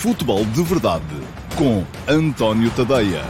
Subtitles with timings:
[0.00, 1.04] Futebol de Verdade
[1.56, 3.20] com António Tadeia.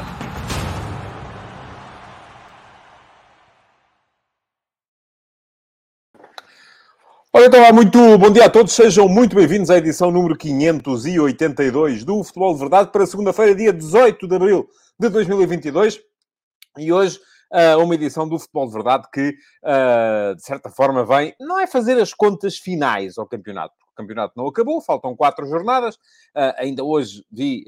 [7.33, 12.23] Ora, então, muito bom dia a todos, sejam muito bem-vindos à edição número 582 do
[12.23, 14.69] Futebol de Verdade para segunda-feira, dia 18 de abril
[15.01, 15.99] de 2022.
[16.77, 17.19] E hoje,
[17.51, 19.31] uh, uma edição do Futebol de Verdade que,
[19.65, 23.88] uh, de certa forma, vem, não é fazer as contas finais ao campeonato.
[23.99, 25.97] Campeonato não acabou, faltam quatro jornadas.
[25.97, 27.65] Uh, ainda hoje vi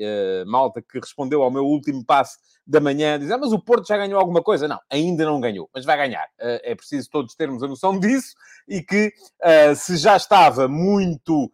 [0.47, 3.97] malta que respondeu ao meu último passe da manhã, dizer, ah, mas o Porto já
[3.97, 4.69] ganhou alguma coisa?
[4.69, 6.27] Não, ainda não ganhou, mas vai ganhar.
[6.39, 8.35] é preciso todos termos a noção disso
[8.69, 9.13] e que,
[9.77, 11.51] se já estava muito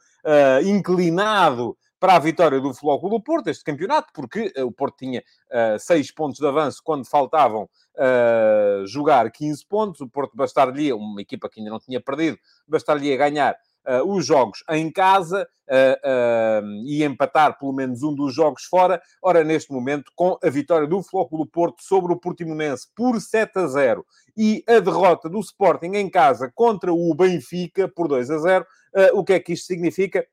[0.64, 5.78] inclinado para a vitória do Flóculo do Porto, este campeonato, porque o Porto tinha uh,
[5.78, 10.00] seis pontos de avanço quando faltavam uh, jogar 15 pontos.
[10.00, 12.38] O Porto bastar-lhe, uma equipa que ainda não tinha perdido,
[12.68, 15.48] bastar-lhe ganhar uh, os jogos em casa
[16.84, 19.02] e empatar pelo menos um dos jogos fora.
[19.20, 23.66] Ora, neste momento, com a vitória do Flóculo Porto sobre o Portimonense por 7 a
[23.66, 28.66] 0 e a derrota do Sporting em casa contra o Benfica por 2 a 0,
[29.14, 30.24] o que é que isto significa?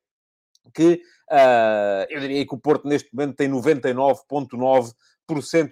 [0.72, 4.94] que uh, eu diria que o Porto neste momento tem 99,9%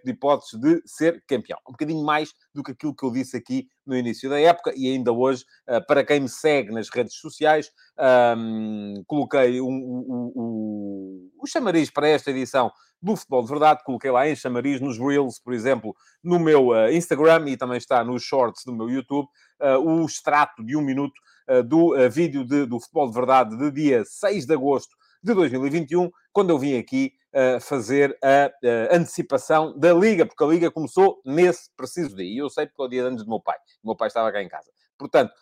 [0.03, 1.59] de hipóteses de ser campeão.
[1.67, 4.87] Um bocadinho mais do que aquilo que eu disse aqui no início da época e
[4.87, 7.69] ainda hoje, uh, para quem me segue nas redes sociais,
[8.37, 14.29] um, coloquei o um, um, chamariz para esta edição do Futebol de Verdade, coloquei lá
[14.29, 18.63] em chamariz nos Reels, por exemplo, no meu uh, Instagram e também está nos Shorts
[18.63, 19.27] do meu YouTube,
[19.59, 23.71] uh, o extrato de um minuto uh, do vídeo de, do Futebol de Verdade de
[23.71, 27.13] dia 6 de agosto de 2021, quando eu vim aqui
[27.61, 28.51] fazer a,
[28.95, 32.25] antecipação da Liga, porque a Liga começou nesse preciso dia.
[32.25, 33.57] E eu sei porque é o dia de anos do meu pai.
[33.83, 34.69] O meu pai estava cá em casa.
[34.97, 35.33] Portanto,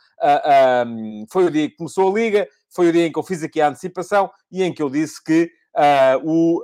[1.31, 3.59] foi o dia que começou a Liga, foi o dia em que eu fiz aqui
[3.59, 6.63] a antecipação e em que eu disse que uh, o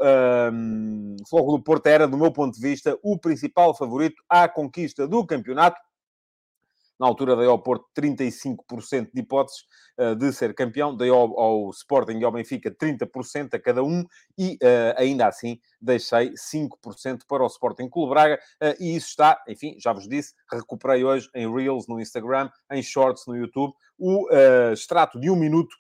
[0.52, 5.08] um, Fogo do Porto era, do meu ponto de vista, o principal favorito à conquista
[5.08, 5.80] do campeonato
[7.00, 9.62] na altura dei ao Porto 35% de hipóteses
[10.00, 14.06] uh, de ser campeão, dei ao, ao, Sporting e ao Benfica 30% a cada um
[14.38, 19.42] e uh, ainda assim deixei 5% para o Sporting Clube Braga uh, e isso está,
[19.48, 24.28] enfim, já vos disse, recuperei hoje em Reels no Instagram, em Shorts no YouTube, o
[24.74, 25.74] extrato de um minuto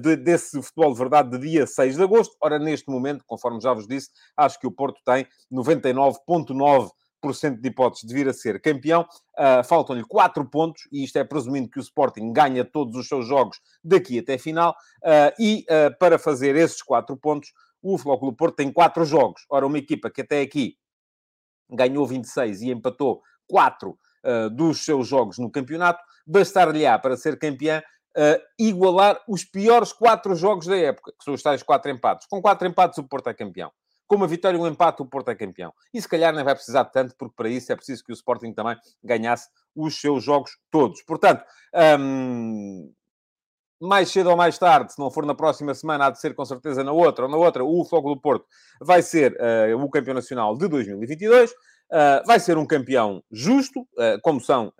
[0.00, 2.36] de, desse futebol de verdade de dia 6 de agosto.
[2.40, 6.90] Ora, neste momento, conforme já vos disse, acho que o Porto tem 99,9%
[7.30, 9.06] de hipóteses de vir a ser campeão.
[9.38, 13.26] Uh, Faltam-lhe 4 pontos, e isto é presumindo que o Sporting ganha todos os seus
[13.26, 14.74] jogos daqui até final.
[15.02, 17.52] Uh, e uh, para fazer esses 4 pontos,
[17.82, 19.44] o Flóculo Porto tem 4 jogos.
[19.48, 20.76] Ora, uma equipa que até aqui
[21.70, 23.96] ganhou 26 e empatou 4
[24.52, 27.82] dos seus jogos no campeonato, bastar-lhe-á para ser campeã
[28.56, 32.28] igualar os piores 4 jogos da época, que são os tais 4 empates.
[32.28, 33.72] Com 4 empates, o Porto é campeão
[34.12, 35.72] com uma vitória e um empate, o Porto é campeão.
[35.94, 38.14] E se calhar nem vai precisar de tanto, porque para isso é preciso que o
[38.14, 41.00] Sporting também ganhasse os seus jogos todos.
[41.00, 41.42] Portanto,
[41.98, 42.92] hum,
[43.80, 46.44] mais cedo ou mais tarde, se não for na próxima semana, há de ser com
[46.44, 48.44] certeza na outra ou na outra, o Fogo do Porto
[48.82, 51.50] vai ser uh, o campeão nacional de 2022.
[51.50, 51.54] Uh,
[51.94, 54.74] eh, vai ser um campeão justo, uh, como são,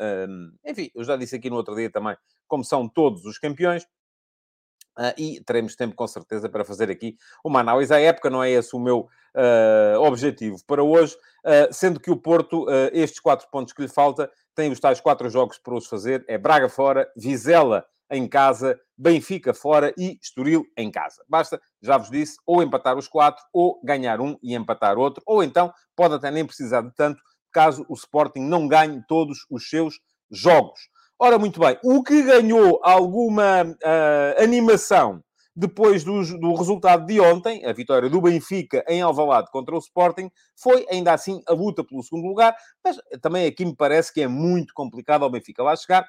[0.66, 2.16] enfim, eu já disse aqui no outro dia também,
[2.46, 3.86] como são todos os campeões.
[4.98, 8.28] Uh, e teremos tempo, com certeza, para fazer aqui uma análise à época.
[8.28, 13.20] Não é esse o meu uh, objetivo para hoje, uh, sendo que o Porto, estes
[13.20, 16.68] quatro pontos que lhe falta, tem os tais quatro jogos para os fazer: é Braga
[16.68, 21.24] fora, Vizela em casa, Benfica fora e Estoril em casa.
[21.26, 25.42] Basta, já vos disse, ou empatar os quatro, ou ganhar um e empatar outro, ou
[25.42, 29.98] então pode até nem precisar de tanto, caso o Sporting não ganhe todos os seus
[30.30, 30.91] jogos.
[31.24, 35.22] Ora, muito bem, o que ganhou alguma uh, animação
[35.54, 40.28] depois do, do, resultado de ontem, a vitória do Benfica em Alvalade contra o Sporting,
[40.60, 44.26] foi ainda assim a luta pelo segundo lugar, mas também aqui me parece que é
[44.26, 46.04] muito complicado ao Benfica lá chegar,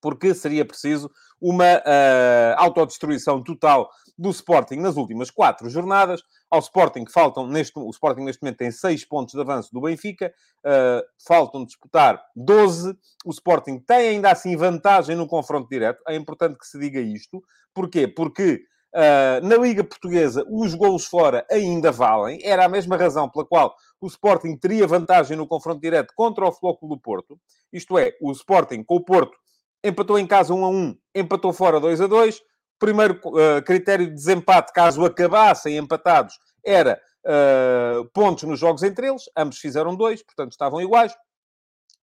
[0.00, 6.22] porque seria preciso uma uh, autodestruição total do Sporting nas últimas quatro jornadas.
[6.54, 10.32] Ao Sporting faltam, neste, o Sporting neste momento tem seis pontos de avanço do Benfica,
[10.64, 12.96] uh, faltam disputar 12.
[13.24, 16.00] O Sporting tem ainda assim vantagem no confronto direto.
[16.06, 17.42] É importante que se diga isto.
[17.74, 18.06] Porquê?
[18.06, 18.62] Porque
[18.94, 22.38] uh, na Liga Portuguesa os golos fora ainda valem.
[22.44, 26.52] Era a mesma razão pela qual o Sporting teria vantagem no confronto direto contra o
[26.52, 27.36] Flóculo do Porto.
[27.72, 29.36] Isto é, o Sporting com o Porto
[29.82, 32.40] empatou em casa 1 a 1, empatou fora 2 a 2
[32.78, 39.24] primeiro uh, critério de desempate, caso acabassem empatados, era uh, pontos nos jogos entre eles.
[39.36, 41.14] Ambos fizeram dois, portanto estavam iguais.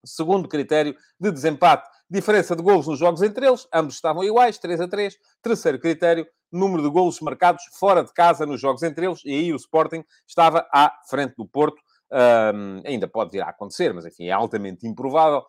[0.04, 4.82] Segundo critério de desempate, diferença de golos nos jogos entre eles, ambos estavam iguais, 3
[4.82, 5.16] a 3.
[5.42, 9.54] Terceiro critério, número de golos marcados fora de casa nos jogos entre eles, e aí
[9.54, 11.82] o Sporting estava à frente do Porto.
[12.14, 15.46] Um, ainda pode vir a acontecer, mas enfim, é altamente improvável,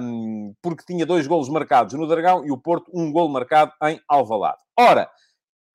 [0.00, 4.00] um, porque tinha dois golos marcados no Dragão e o Porto um golo marcado em
[4.08, 4.58] Alvalade.
[4.78, 5.10] Ora,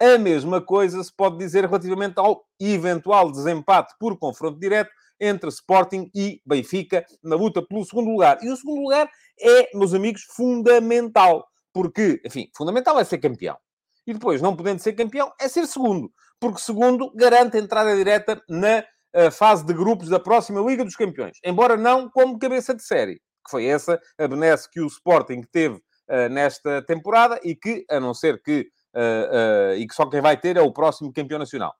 [0.02, 6.10] a mesma coisa se pode dizer relativamente ao eventual desempate por confronto direto entre Sporting
[6.14, 8.38] e Benfica na luta pelo segundo lugar.
[8.42, 9.10] E o segundo lugar
[9.40, 11.48] é, meus amigos, fundamental.
[11.74, 13.58] Porque, enfim, fundamental é ser campeão.
[14.06, 16.12] E depois, não podendo ser campeão, é ser segundo.
[16.40, 18.84] Porque segundo garante a entrada direta na
[19.16, 21.38] uh, fase de grupos da próxima Liga dos Campeões.
[21.44, 23.16] Embora não como cabeça de série.
[23.46, 28.00] Que foi essa a benesse que o Sporting teve uh, nesta temporada e que, a
[28.00, 28.68] não ser que...
[28.96, 31.74] Uh, e que só quem vai ter é o próximo campeão nacional.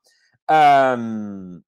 [0.98, 1.62] Um,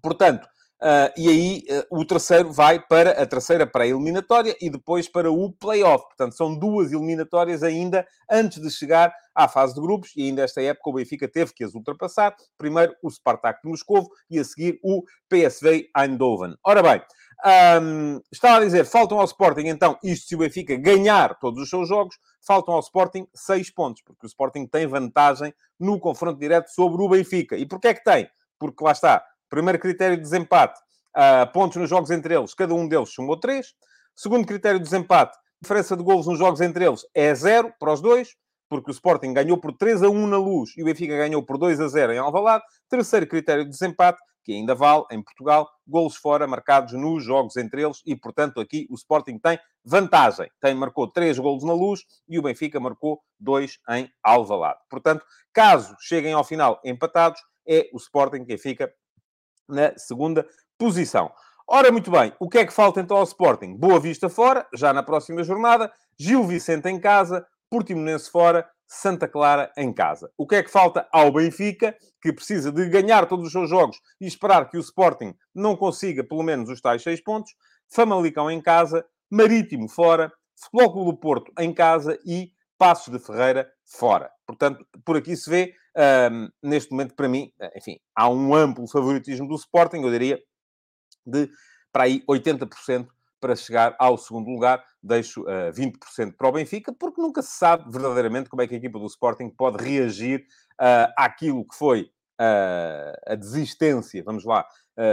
[0.00, 0.48] portanto,
[0.82, 5.52] Uh, e aí uh, o terceiro vai para a terceira pré-eliminatória e depois para o
[5.52, 6.04] play-off.
[6.06, 10.60] Portanto, são duas eliminatórias ainda antes de chegar à fase de grupos e ainda esta
[10.60, 12.34] época o Benfica teve que as ultrapassar.
[12.58, 16.56] Primeiro o Spartak de Moscovo e a seguir o PSV Eindhoven.
[16.64, 17.00] Ora bem,
[17.80, 21.70] um, estava a dizer, faltam ao Sporting então, isto se o Benfica ganhar todos os
[21.70, 26.70] seus jogos, faltam ao Sporting seis pontos, porque o Sporting tem vantagem no confronto direto
[26.70, 27.56] sobre o Benfica.
[27.56, 28.28] E porquê é que tem?
[28.58, 30.80] Porque lá está, Primeiro critério de desempate,
[31.14, 33.66] uh, pontos nos jogos entre eles, cada um deles somou 3.
[34.16, 38.00] Segundo critério de desempate, diferença de golos nos jogos entre eles é 0 para os
[38.00, 38.30] dois,
[38.66, 41.58] porque o Sporting ganhou por 3 a 1 na Luz e o Benfica ganhou por
[41.58, 42.64] 2 a 0 em Alvalade.
[42.88, 47.82] Terceiro critério de desempate, que ainda vale em Portugal, golos fora marcados nos jogos entre
[47.82, 50.50] eles e, portanto, aqui o Sporting tem vantagem.
[50.62, 54.80] Tem, marcou 3 golos na Luz e o Benfica marcou 2 em Alvalade.
[54.88, 57.38] Portanto, caso cheguem ao final empatados,
[57.68, 58.90] é o Sporting que fica
[59.72, 60.46] na segunda
[60.78, 61.32] posição.
[61.66, 63.76] Ora, muito bem, o que é que falta então ao Sporting?
[63.76, 69.72] Boa Vista fora, já na próxima jornada, Gil Vicente em casa, Portimonense fora, Santa Clara
[69.76, 70.30] em casa.
[70.36, 73.96] O que é que falta ao Benfica, que precisa de ganhar todos os seus jogos
[74.20, 77.52] e esperar que o Sporting não consiga pelo menos os tais seis pontos?
[77.88, 83.70] Famalicão em casa, Marítimo fora, Futebol Clube do Porto em casa e Passos de Ferreira
[83.86, 84.30] fora.
[84.46, 89.46] Portanto, por aqui se vê um, neste momento, para mim, enfim, há um amplo favoritismo
[89.46, 90.40] do Sporting, eu diria,
[91.26, 91.48] de
[91.92, 93.08] para aí 80%
[93.42, 94.82] para chegar ao segundo lugar.
[95.02, 98.78] Deixo uh, 20% para o Benfica, porque nunca se sabe verdadeiramente como é que a
[98.78, 100.46] equipa do Sporting pode reagir
[100.80, 102.02] uh, àquilo que foi
[102.40, 104.64] uh, a desistência, vamos lá,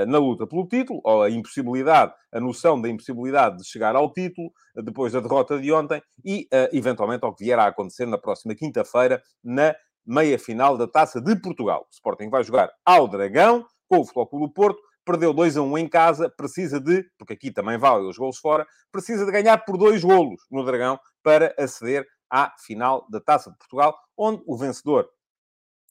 [0.09, 4.51] na luta pelo título, ou a impossibilidade, a noção da impossibilidade de chegar ao título,
[4.75, 9.23] depois da derrota de ontem, e eventualmente ao que vier a acontecer na próxima quinta-feira,
[9.41, 9.73] na
[10.05, 11.87] meia-final da Taça de Portugal.
[11.89, 15.77] O Sporting vai jogar ao Dragão, com o Futebol do Porto, perdeu 2 a 1
[15.77, 19.77] em casa, precisa de, porque aqui também vale os golos fora, precisa de ganhar por
[19.77, 25.09] dois golos no Dragão para aceder à final da Taça de Portugal, onde o vencedor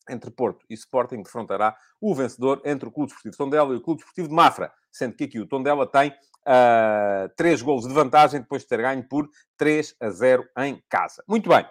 [0.08, 4.00] entre Porto e Sporting defrontará o vencedor entre o Clube Esportivo Tondela e o Clube
[4.00, 8.62] Esportivo de Mafra, sendo que aqui o Tondela tem uh, três golos de vantagem depois
[8.62, 11.22] de ter ganho por 3 a 0 em casa.
[11.28, 11.66] Muito bem.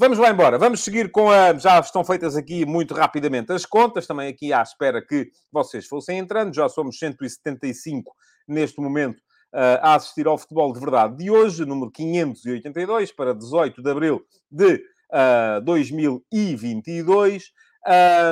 [0.00, 0.56] Vamos lá embora.
[0.56, 1.52] Vamos seguir com a.
[1.58, 6.16] Já estão feitas aqui muito rapidamente as contas, também aqui à espera que vocês fossem
[6.16, 6.54] entrando.
[6.54, 8.10] Já somos 175
[8.48, 13.82] neste momento uh, a assistir ao futebol de verdade de hoje, número 582, para 18
[13.82, 14.82] de abril de
[15.12, 17.52] uh, 2022.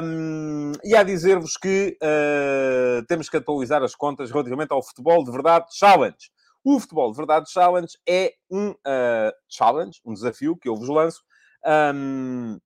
[0.03, 5.31] Um, e a dizer-vos que uh, temos que atualizar as contas relativamente ao futebol de
[5.31, 6.31] verdade challenge.
[6.65, 11.28] O futebol de verdade challenge é um uh, challenge, um desafio que eu vos lanço
[11.69, 12.61] um,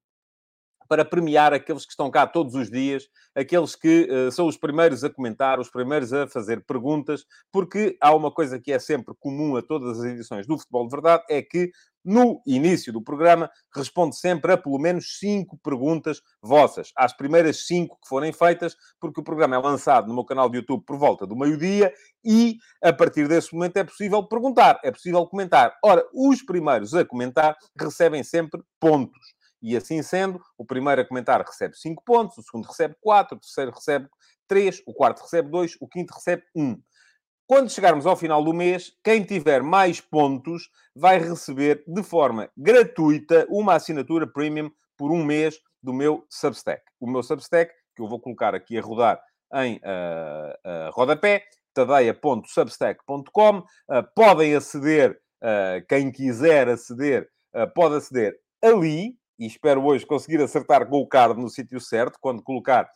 [0.93, 5.03] para premiar aqueles que estão cá todos os dias, aqueles que uh, são os primeiros
[5.03, 9.57] a comentar, os primeiros a fazer perguntas, porque há uma coisa que é sempre comum
[9.57, 11.71] a todas as edições do Futebol de Verdade, é que
[12.05, 17.99] no início do programa responde sempre a pelo menos cinco perguntas vossas, às primeiras cinco
[18.03, 21.27] que forem feitas, porque o programa é lançado no meu canal de YouTube por volta
[21.27, 21.91] do meio-dia
[22.23, 25.75] e a partir desse momento é possível perguntar, é possível comentar.
[25.83, 29.41] Ora, os primeiros a comentar recebem sempre pontos.
[29.62, 33.40] E assim sendo, o primeiro a comentar recebe 5 pontos, o segundo recebe 4, o
[33.40, 34.09] terceiro recebe
[34.49, 36.83] 3, o quarto recebe 2, o quinto recebe 1.
[37.47, 43.47] Quando chegarmos ao final do mês, quem tiver mais pontos vai receber de forma gratuita
[43.50, 46.83] uma assinatura premium por um mês do meu Substack.
[47.00, 49.21] O meu Substack, que eu vou colocar aqui a rodar
[49.54, 53.59] em uh, uh, rodapé, tadeia.substack.com.
[53.59, 53.64] Uh,
[54.14, 57.28] podem aceder, uh, quem quiser aceder,
[57.75, 62.43] pode aceder ali, e espero hoje conseguir acertar com o card no sítio certo, quando
[62.43, 62.89] colocar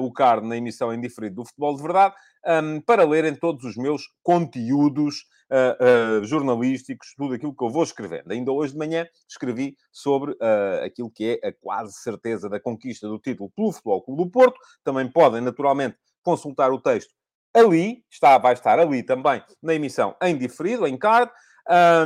[0.00, 2.14] o card na emissão em diferido do Futebol de Verdade,
[2.46, 7.82] um, para lerem todos os meus conteúdos uh, uh, jornalísticos, tudo aquilo que eu vou
[7.82, 8.30] escrevendo.
[8.30, 13.08] Ainda hoje de manhã escrevi sobre uh, aquilo que é a quase certeza da conquista
[13.08, 14.58] do título pelo Futebol Clube do Porto.
[14.84, 17.12] Também podem, naturalmente, consultar o texto
[17.54, 21.32] ali, está, vai estar ali também na emissão em diferido, em card.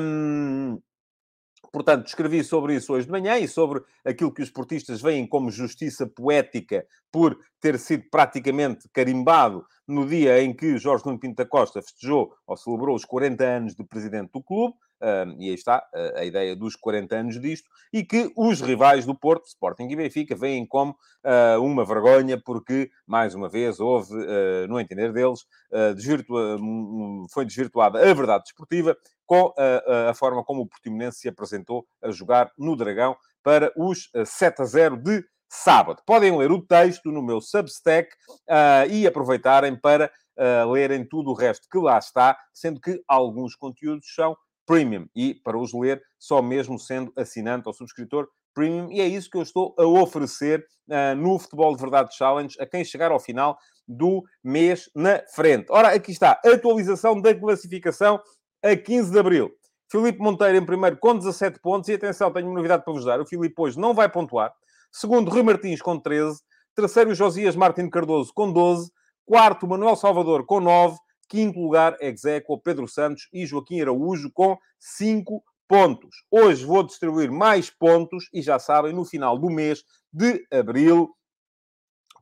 [0.01, 0.81] Um,
[1.73, 5.51] portanto, escrevi sobre isso hoje de manhã e sobre aquilo que os portistas veem como
[5.51, 11.47] justiça poética por ter sido praticamente carimbado no dia em que Jorge Nuno Pinto da
[11.47, 14.75] Costa festejou ou celebrou os 40 anos de presidente do clube
[15.39, 15.83] e aí está
[16.17, 20.37] a ideia dos 40 anos disto, e que os rivais do Porto, Sporting e Benfica,
[20.37, 20.93] veem como
[21.25, 25.41] uh, uma vergonha, porque, mais uma vez, houve, uh, no entender deles,
[25.73, 26.57] uh, desvirtua,
[27.33, 28.97] foi desvirtuada a verdade desportiva
[29.33, 29.55] com
[30.09, 34.65] a forma como o Portimonense se apresentou a jogar no Dragão para os 7 a
[34.67, 36.03] 0 de sábado.
[36.05, 38.11] Podem ler o texto no meu Substack
[38.91, 44.15] e aproveitarem para Uh, lerem tudo o resto que lá está, sendo que alguns conteúdos
[44.15, 44.35] são
[44.65, 45.07] Premium.
[45.15, 48.91] E para os ler, só mesmo sendo assinante ou subscritor Premium.
[48.91, 52.65] E é isso que eu estou a oferecer uh, no Futebol de Verdade Challenge a
[52.65, 55.67] quem chegar ao final do mês na frente.
[55.71, 56.41] Ora, aqui está.
[56.45, 58.21] Atualização da classificação
[58.63, 59.51] a 15 de Abril.
[59.91, 61.89] Filipe Monteiro em primeiro com 17 pontos.
[61.89, 63.21] E atenção, tenho uma novidade para vos dar.
[63.21, 64.53] O Filipe hoje não vai pontuar.
[64.91, 66.41] Segundo, Rui Martins com 13.
[66.75, 68.91] Terceiro, Josias Martins Cardoso com 12.
[69.27, 70.97] Quarto, Manuel Salvador com 9.
[71.29, 76.25] Quinto lugar, Execo, Pedro Santos e Joaquim Araújo com 5 pontos.
[76.31, 81.11] Hoje vou distribuir mais pontos e já sabem, no final do mês de abril,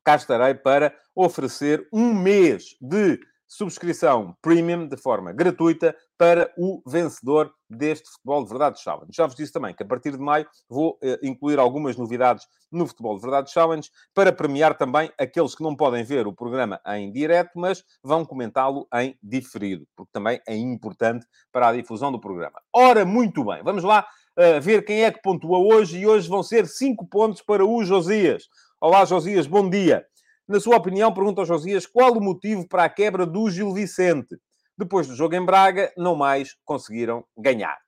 [0.05, 3.19] cá estarei para oferecer um mês de
[3.51, 9.11] subscrição premium de forma gratuita para o vencedor deste Futebol de Verdade Challenge.
[9.13, 12.87] Já vos disse também que a partir de maio vou uh, incluir algumas novidades no
[12.87, 17.11] Futebol de Verdade Challenge para premiar também aqueles que não podem ver o programa em
[17.11, 22.61] direto, mas vão comentá-lo em diferido, porque também é importante para a difusão do programa.
[22.73, 24.07] Ora, muito bem, vamos lá
[24.39, 27.85] uh, ver quem é que pontua hoje e hoje vão ser 5 pontos para o
[27.85, 28.45] Josias.
[28.81, 30.07] Olá, Josias, bom dia.
[30.51, 34.37] Na sua opinião, pergunta ao Josias qual o motivo para a quebra do Gil Vicente.
[34.77, 37.79] Depois do jogo em Braga, não mais conseguiram ganhar.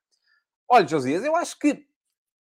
[0.69, 1.83] Olha, Josias, eu acho que,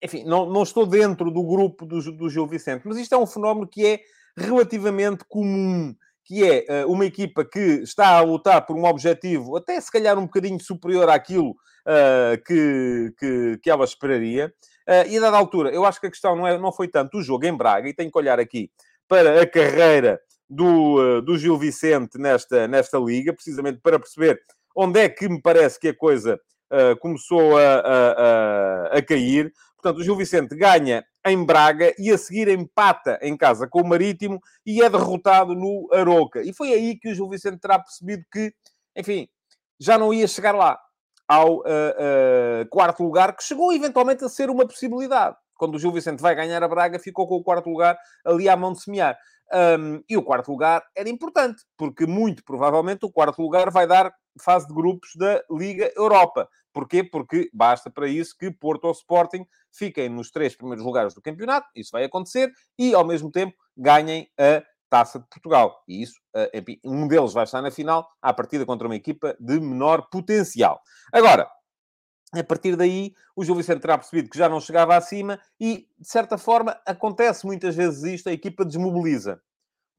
[0.01, 3.27] enfim, não, não estou dentro do grupo do, do Gil Vicente, mas isto é um
[3.27, 4.01] fenómeno que é
[4.37, 5.93] relativamente comum,
[6.25, 10.17] que é uh, uma equipa que está a lutar por um objetivo, até se calhar
[10.17, 14.55] um bocadinho superior àquilo uh, que, que, que ela esperaria.
[14.89, 17.19] Uh, e a dada altura, eu acho que a questão não, é, não foi tanto
[17.19, 18.71] o jogo em Braga, e tenho que olhar aqui
[19.09, 24.41] para a carreira do, eh, do Gil Vicente nesta, nesta liga, precisamente para perceber
[24.77, 26.41] onde é que me parece que a coisa
[26.73, 29.53] uh, começou a, a, a, a, cair.
[29.77, 33.87] Portanto, o Gil Vicente ganha em Braga e a seguir empata em casa com o
[33.87, 36.43] Marítimo e é derrotado no Aroca.
[36.43, 38.55] E foi aí que o Gil Vicente terá percebido que,
[38.97, 39.29] enfim,
[39.79, 40.79] já não ia chegar lá
[41.29, 45.93] ao uh, uh, quarto lugar, que chegou eventualmente a ser uma possibilidade quando o Gil
[45.93, 49.19] Vicente vai ganhar a Braga, ficou com o quarto lugar ali à mão de semear.
[49.55, 54.11] Um, e o quarto lugar era importante, porque muito provavelmente o quarto lugar vai dar
[54.41, 56.49] fase de grupos da Liga Europa.
[56.73, 57.05] Porquê?
[57.05, 61.69] Porque basta para isso que Porto ou Sporting fiquem nos três primeiros lugares do campeonato,
[61.77, 65.83] isso vai acontecer, e ao mesmo tempo ganhem a Taça de Portugal.
[65.89, 66.15] E isso,
[66.53, 70.81] enfim, um deles vai estar na final, à partida contra uma equipa de menor potencial.
[71.11, 71.49] Agora,
[72.41, 76.09] a partir daí, o Gil Vicente terá percebido que já não chegava acima e, de
[76.09, 79.41] certa forma, acontece muitas vezes isto, a equipa desmobiliza.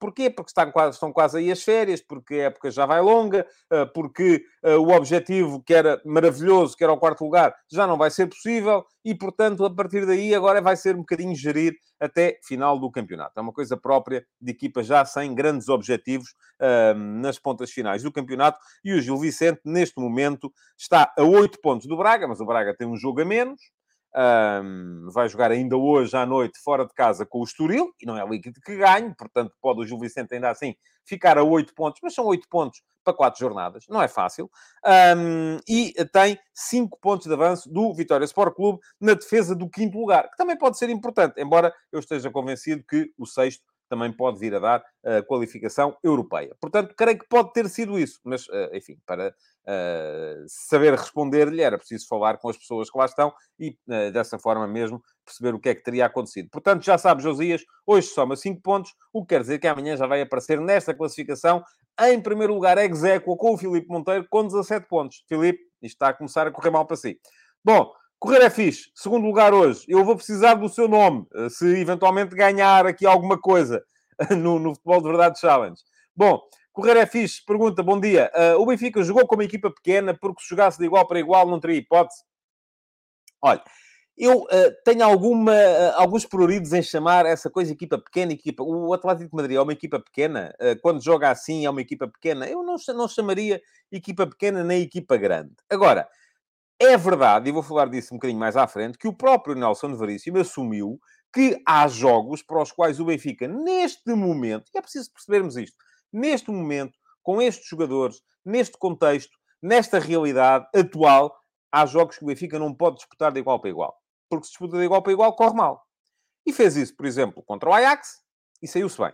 [0.03, 0.29] Porquê?
[0.29, 3.85] Porque estão quase, estão quase aí as férias, porque a época já vai longa, eh,
[3.85, 8.11] porque eh, o objetivo que era maravilhoso, que era o quarto lugar, já não vai
[8.11, 12.77] ser possível e, portanto, a partir daí agora vai ser um bocadinho gerir até final
[12.77, 13.31] do campeonato.
[13.37, 18.11] É uma coisa própria de equipa já sem grandes objetivos ehm, nas pontas finais do
[18.11, 22.45] campeonato e o Gil Vicente, neste momento, está a 8 pontos do Braga, mas o
[22.45, 23.61] Braga tem um jogo a menos,
[24.15, 28.17] um, vai jogar ainda hoje à noite fora de casa com o Estoril, e não
[28.17, 31.99] é líquido que ganhe, portanto pode o Gil Vicente ainda assim ficar a 8 pontos,
[32.01, 34.49] mas são 8 pontos para 4 jornadas, não é fácil.
[35.17, 39.97] Um, e tem 5 pontos de avanço do Vitória Sport Clube na defesa do quinto
[39.97, 44.39] lugar, que também pode ser importante, embora eu esteja convencido que o sexto também pode
[44.39, 46.55] vir a dar a qualificação europeia.
[46.59, 51.77] Portanto, creio que pode ter sido isso, mas, eh, enfim, para uh, saber responder-lhe era
[51.77, 55.59] preciso falar com as pessoas que lá estão e, uh, dessa forma mesmo, perceber o
[55.59, 56.49] que é que teria acontecido.
[56.49, 60.07] Portanto, já sabe, Josias, hoje soma 5 pontos, o que quer dizer que amanhã já
[60.07, 61.63] vai aparecer nesta classificação,
[62.01, 65.23] em primeiro lugar, Execo com o Filipe Monteiro, com 17 pontos.
[65.29, 67.19] Filipe, isto está a começar a correr mal para si.
[67.63, 68.89] Bom, Correr é fixe.
[68.95, 69.83] Segundo lugar hoje.
[69.85, 73.83] Eu vou precisar do seu nome, eh, se eventualmente ganhar aqui alguma coisa
[74.31, 75.81] no, no Futebol de Verdade Challenge.
[76.15, 77.43] Bom, Correr é fixe.
[77.45, 78.31] Pergunta, bom dia.
[78.33, 81.45] Uh, o Benfica jogou com uma equipa pequena porque se jogasse de igual para igual
[81.49, 82.23] não teria hipótese?
[83.41, 83.61] Olha,
[84.17, 88.63] eu uh, tenho alguma, uh, alguns pruridos em chamar essa coisa equipa pequena, equipa...
[88.63, 90.55] O Atlético de Madrid é uma equipa pequena?
[90.81, 92.47] quando joga assim é uma equipa pequena?
[92.47, 93.61] Eu não, não chamaria
[93.91, 95.51] equipa pequena nem equipa grande.
[95.69, 96.07] Agora,
[96.79, 99.95] é verdade, e vou falar disso um bocadinho mais à frente, que o próprio Nelson
[99.95, 100.99] Veríssimo assumiu
[101.33, 105.75] que há jogos para os quais o Benfica, neste momento, e é preciso percebermos isto,
[106.11, 111.35] neste momento, com estes jogadores, neste contexto, nesta realidade atual,
[111.71, 113.97] há jogos que o Benfica não pode disputar de igual para igual.
[114.29, 115.83] Porque se disputa de igual para igual, corre mal.
[116.45, 118.21] E fez isso, por exemplo, contra o Ajax
[118.61, 119.13] e saiu-se bem.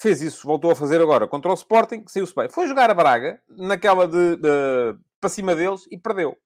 [0.00, 2.48] Fez isso, voltou a fazer agora contra o Sporting, saiu-se bem.
[2.48, 6.36] Foi jogar a Braga, naquela de, de para cima deles, e perdeu.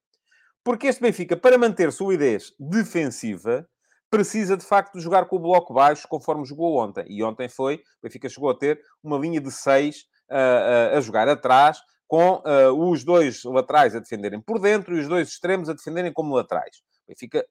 [0.65, 3.69] Porque este Benfica, para manter solidez defensiva,
[4.11, 7.05] precisa de facto de jogar com o bloco baixo, conforme jogou ontem.
[7.07, 11.01] E ontem foi, o Benfica chegou a ter uma linha de seis uh, uh, a
[11.03, 15.69] jogar atrás, com uh, os dois laterais a defenderem por dentro e os dois extremos
[15.69, 16.77] a defenderem como laterais.
[17.05, 17.45] O Benfica,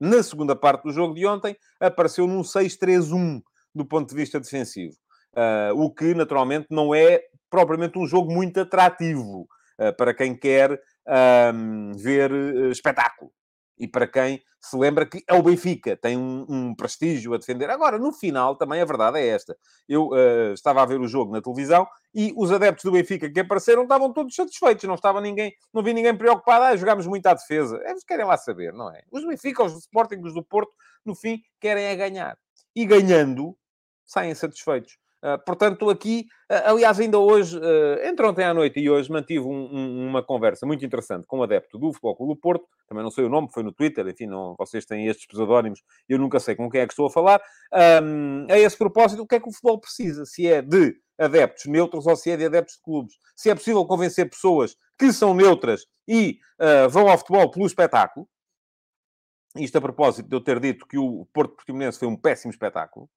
[0.00, 3.42] na segunda parte do jogo de ontem, apareceu num 6-3-1
[3.74, 4.94] do ponto de vista defensivo.
[5.74, 7.20] o que, naturalmente, não é
[7.50, 9.46] propriamente um jogo muito atrativo
[9.98, 13.32] para quem quer um, ver uh, espetáculo.
[13.78, 17.68] E para quem se lembra que é o Benfica, tem um, um, prestígio a defender.
[17.68, 19.56] Agora, no final, também a verdade é esta.
[19.86, 23.40] Eu uh, estava a ver o jogo na televisão e os adeptos do Benfica que
[23.40, 24.84] apareceram estavam todos satisfeitos.
[24.84, 26.64] Não estava ninguém, não vi ninguém preocupado.
[26.64, 27.78] Ah, jogámos muito à defesa.
[27.84, 29.02] Eles querem lá saber, não é?
[29.12, 30.72] Os Benfica, os Sporting, os do Porto,
[31.04, 32.38] no fim, querem é ganhar.
[32.74, 33.56] E ganhando,
[34.06, 34.98] saem satisfeitos.
[35.28, 39.44] Ah, portanto, aqui, uh, aliás, ainda hoje, uh, entre ontem à noite e hoje, mantive
[39.44, 43.02] um, um, uma conversa muito interessante com um adepto do Futebol Clube do Porto, também
[43.02, 46.38] não sei o nome, foi no Twitter, enfim, não, vocês têm estes pseudónimos, eu nunca
[46.38, 47.42] sei com quem é que estou a falar.
[47.74, 50.24] Um, a esse propósito, o que é que o futebol precisa?
[50.24, 53.14] Se é de adeptos neutros ou se é de adeptos de clubes?
[53.34, 56.38] Se é possível convencer pessoas que são neutras e
[56.88, 58.28] vão ao futebol pelo espetáculo,
[59.56, 63.08] isto a propósito de eu ter dito que o Porto Portimonense foi um péssimo espetáculo,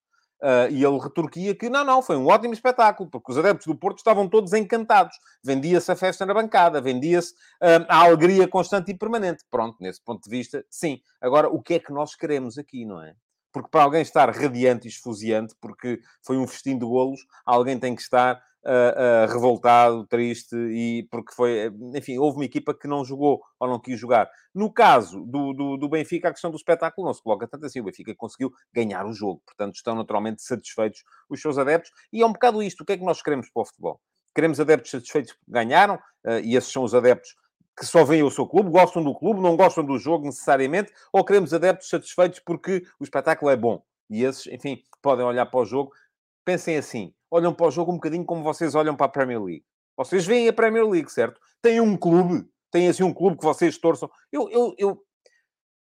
[0.42, 3.74] Uh, e ele retorquia que não, não, foi um ótimo espetáculo, porque os adeptos do
[3.74, 5.14] Porto estavam todos encantados.
[5.44, 9.44] Vendia-se a festa na bancada, vendia-se uh, a alegria constante e permanente.
[9.50, 11.00] Pronto, nesse ponto de vista, sim.
[11.20, 13.14] Agora, o que é que nós queremos aqui, não é?
[13.52, 17.94] Porque para alguém estar radiante e esfuziante, porque foi um festim de golos, alguém tem
[17.94, 23.04] que estar uh, uh, revoltado, triste, e porque foi, enfim, houve uma equipa que não
[23.04, 24.30] jogou ou não quis jogar.
[24.54, 27.80] No caso do, do, do, Benfica, a questão do espetáculo não se coloca tanto assim.
[27.80, 32.26] O Benfica conseguiu ganhar o jogo, portanto, estão naturalmente satisfeitos os seus adeptos, e é
[32.26, 32.82] um bocado isto.
[32.82, 34.00] O que é que nós queremos para o futebol?
[34.34, 37.34] Queremos adeptos satisfeitos porque ganharam, uh, e esses são os adeptos
[37.78, 41.24] que só veem o seu clube, gostam do clube, não gostam do jogo necessariamente, ou
[41.24, 43.82] queremos adeptos satisfeitos porque o espetáculo é bom.
[44.10, 45.92] E esses, enfim, podem olhar para o jogo.
[46.50, 49.64] Pensem assim, olham para o jogo um bocadinho como vocês olham para a Premier League.
[49.96, 51.40] Vocês veem a Premier League, certo?
[51.62, 54.10] Têm um clube, têm assim um clube que vocês torçam.
[54.32, 55.00] Eu, eu, eu...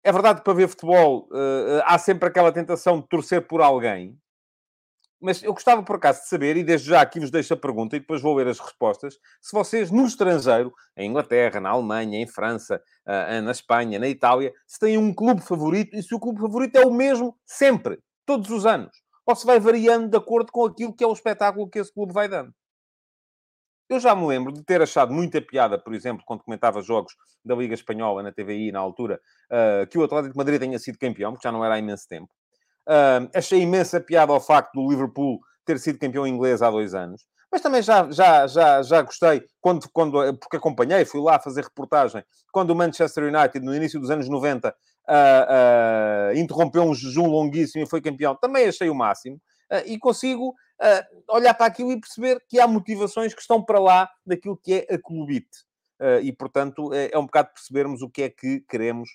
[0.03, 4.15] É verdade que para ver futebol uh, há sempre aquela tentação de torcer por alguém,
[5.19, 7.95] mas eu gostava por acaso de saber, e desde já aqui vos deixo a pergunta
[7.95, 12.27] e depois vou ler as respostas, se vocês no estrangeiro, em Inglaterra, na Alemanha, em
[12.27, 16.39] França, uh, na Espanha, na Itália, se têm um clube favorito e se o clube
[16.39, 20.65] favorito é o mesmo sempre, todos os anos ou se vai variando de acordo com
[20.65, 22.51] aquilo que é o espetáculo que esse clube vai dando.
[23.87, 27.13] Eu já me lembro de ter achado muita piada, por exemplo, quando comentava jogos
[27.45, 30.97] da Liga Espanhola na TVI, na altura, uh, que o Atlético de Madrid tenha sido
[30.97, 32.29] campeão, porque já não era há imenso tempo.
[32.87, 37.23] Uh, achei imensa piada ao facto do Liverpool ter sido campeão inglês há dois anos.
[37.51, 42.23] Mas também já, já, já, já gostei, quando, quando, porque acompanhei, fui lá fazer reportagem,
[42.51, 44.75] quando o Manchester United, no início dos anos 90,
[45.09, 49.41] uh, uh, interrompeu um jejum longuíssimo e foi campeão, também achei o máximo.
[49.71, 50.55] Uh, e consigo
[51.27, 54.95] olhar para aquilo e perceber que há motivações que estão para lá daquilo que é
[54.95, 55.65] a clubite.
[56.23, 59.09] e, portanto, é, é, um bocado percebermos o que é que queremos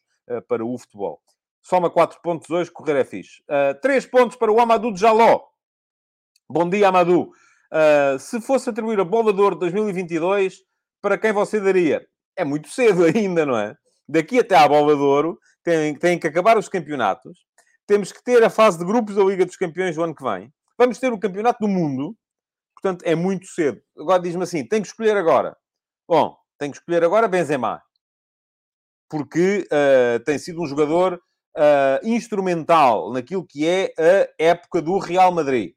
[0.46, 1.22] para o futebol.
[1.62, 3.42] Soma 4 pontos hoje, correr é fixe.
[3.80, 5.40] 3 pontos para o Amadou Jaló.
[6.46, 7.32] Bom dia, Amadou.
[8.20, 10.58] se fosse atribuir a bola de ouro de 2022,
[11.00, 12.06] para quem você daria?
[12.36, 13.74] É muito cedo ainda, não é?
[14.08, 17.38] Daqui até à bola de ouro, têm, têm que acabar os campeonatos,
[17.86, 20.52] temos que ter a fase de grupos da Liga dos Campeões do ano que vem,
[20.78, 22.16] vamos ter o Campeonato do Mundo,
[22.74, 23.80] portanto é muito cedo.
[23.98, 25.56] Agora diz-me assim: tem que escolher agora.
[26.06, 27.82] Bom, tem que escolher agora Benzema,
[29.08, 31.14] porque uh, tem sido um jogador
[31.56, 35.74] uh, instrumental naquilo que é a época do Real Madrid.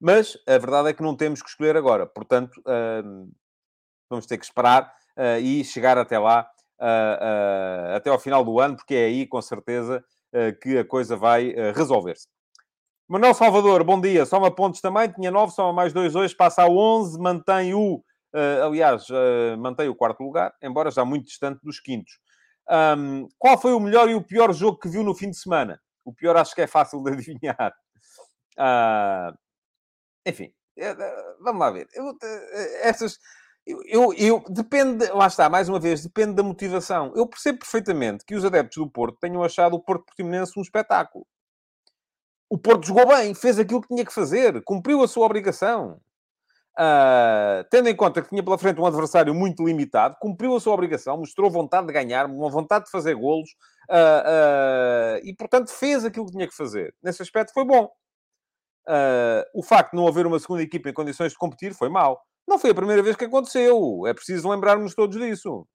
[0.00, 3.30] Mas a verdade é que não temos que escolher agora, portanto, uh,
[4.08, 4.94] vamos ter que esperar
[5.42, 6.46] e chegar até lá
[7.94, 10.04] até ao final do ano, porque é aí, com certeza,
[10.62, 12.28] que a coisa vai resolver-se.
[13.08, 14.26] Manuel Salvador, bom dia.
[14.26, 18.02] Soma pontos também, tinha 9, soma mais 2 hoje, passa a 11, mantém o,
[18.34, 19.06] uh, aliás,
[19.58, 22.18] mantém o quarto lugar, embora já muito distante dos quintos.
[22.68, 25.80] Um, qual foi o melhor e o pior jogo que viu no fim de semana?
[26.04, 27.72] O pior acho que é fácil de adivinhar.
[28.58, 29.38] Uh,
[30.26, 30.52] enfim,
[31.40, 31.86] vamos lá ver.
[31.94, 32.12] Eu,
[32.82, 33.18] essas,
[33.66, 37.12] eu, eu, depende, lá está, mais uma vez, depende da motivação.
[37.16, 41.26] Eu percebo perfeitamente que os adeptos do Porto tenham achado o Porto Portimonense um espetáculo
[42.48, 46.00] o Porto jogou bem, fez aquilo que tinha que fazer, cumpriu a sua obrigação.
[46.78, 50.74] Uh, tendo em conta que tinha pela frente um adversário muito limitado, cumpriu a sua
[50.74, 53.50] obrigação, mostrou vontade de ganhar, uma vontade de fazer golos
[53.90, 56.94] uh, uh, e, portanto, fez aquilo que tinha que fazer.
[57.02, 57.90] Nesse aspecto, foi bom.
[59.54, 62.20] o facto de não haver uma segunda equipa em condições de competir foi mau.
[62.46, 64.06] Não foi a primeira vez que aconteceu.
[64.06, 65.66] É preciso lembrarmos todos disso.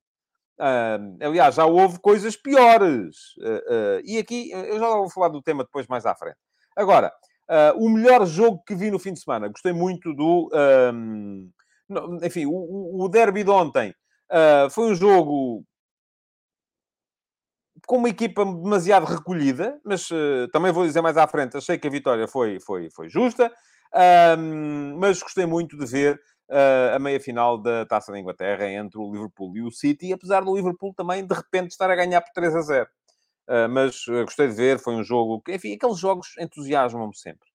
[1.19, 3.17] aliás, já houve coisas piores.
[4.03, 6.37] e aqui, eu já vou falar do tema depois mais à frente.
[6.75, 7.11] Agora,
[7.49, 10.49] uh, o melhor jogo que vi no fim de semana, gostei muito do.
[10.93, 11.51] Um,
[12.23, 13.93] enfim, o, o derby de ontem
[14.31, 15.65] uh, foi um jogo
[17.85, 21.87] com uma equipa demasiado recolhida, mas uh, também vou dizer mais à frente, achei que
[21.87, 23.51] a vitória foi, foi, foi justa,
[24.97, 26.19] mas gostei muito de ver uh,
[26.95, 30.93] a meia-final da Taça da Inglaterra entre o Liverpool e o City, apesar do Liverpool
[30.93, 32.89] também, de repente, estar a ganhar por 3 a 0.
[33.51, 37.49] Ah, mas ah, gostei de ver, foi um jogo que, enfim, aqueles jogos entusiasmam-me sempre.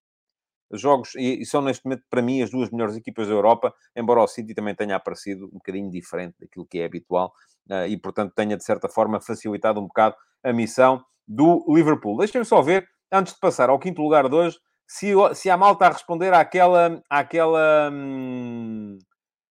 [0.72, 4.26] Jogos, e, são neste momento, para mim, as duas melhores equipas da Europa, embora o
[4.26, 7.32] City também tenha aparecido um bocadinho diferente daquilo que é habitual,
[7.70, 12.18] uh, e portanto tenha, de certa forma, facilitado um bocado a missão do Liverpool.
[12.18, 15.86] Deixem-me só ver, antes de passar ao quinto lugar de hoje, se, se a malta
[15.86, 18.98] a responder àquela, àquela, hum,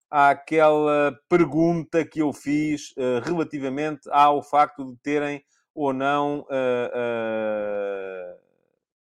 [0.09, 5.43] àquela pergunta que eu fiz uh, relativamente ao facto de terem
[5.73, 8.39] ou não uh, uh,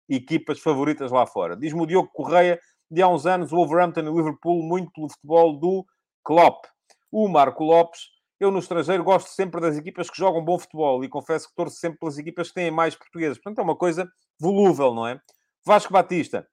[0.07, 1.57] equipas favoritas lá fora.
[1.57, 2.59] Diz-me o Diogo Correia,
[2.91, 5.85] de há uns anos, o Wolverhampton e o Liverpool, muito pelo futebol do
[6.23, 6.65] Klopp.
[7.11, 8.01] O Marco Lopes,
[8.39, 11.77] eu no estrangeiro gosto sempre das equipas que jogam bom futebol e confesso que torço
[11.77, 13.37] sempre pelas equipas que têm mais portugueses.
[13.37, 14.07] Portanto, é uma coisa
[14.39, 15.19] volúvel, não é?
[15.69, 16.47] Vasco Batista,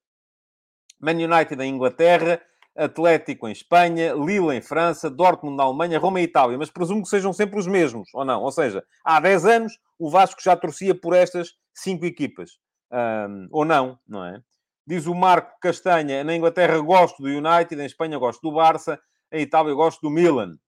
[1.01, 2.39] Man United em Inglaterra,
[2.77, 6.59] Atlético em Espanha, Lille em França, Dortmund na Alemanha, Roma em Itália.
[6.59, 8.43] Mas presumo que sejam sempre os mesmos, ou não?
[8.43, 12.59] Ou seja, há 10 anos o Vasco já torcia por estas cinco equipas.
[12.93, 14.43] Um, ou não, não é?
[14.87, 19.01] Diz o Marco Castanha, na Inglaterra gosto do United, em Espanha gosto do Barça,
[19.33, 20.59] em Itália gosto do Milan.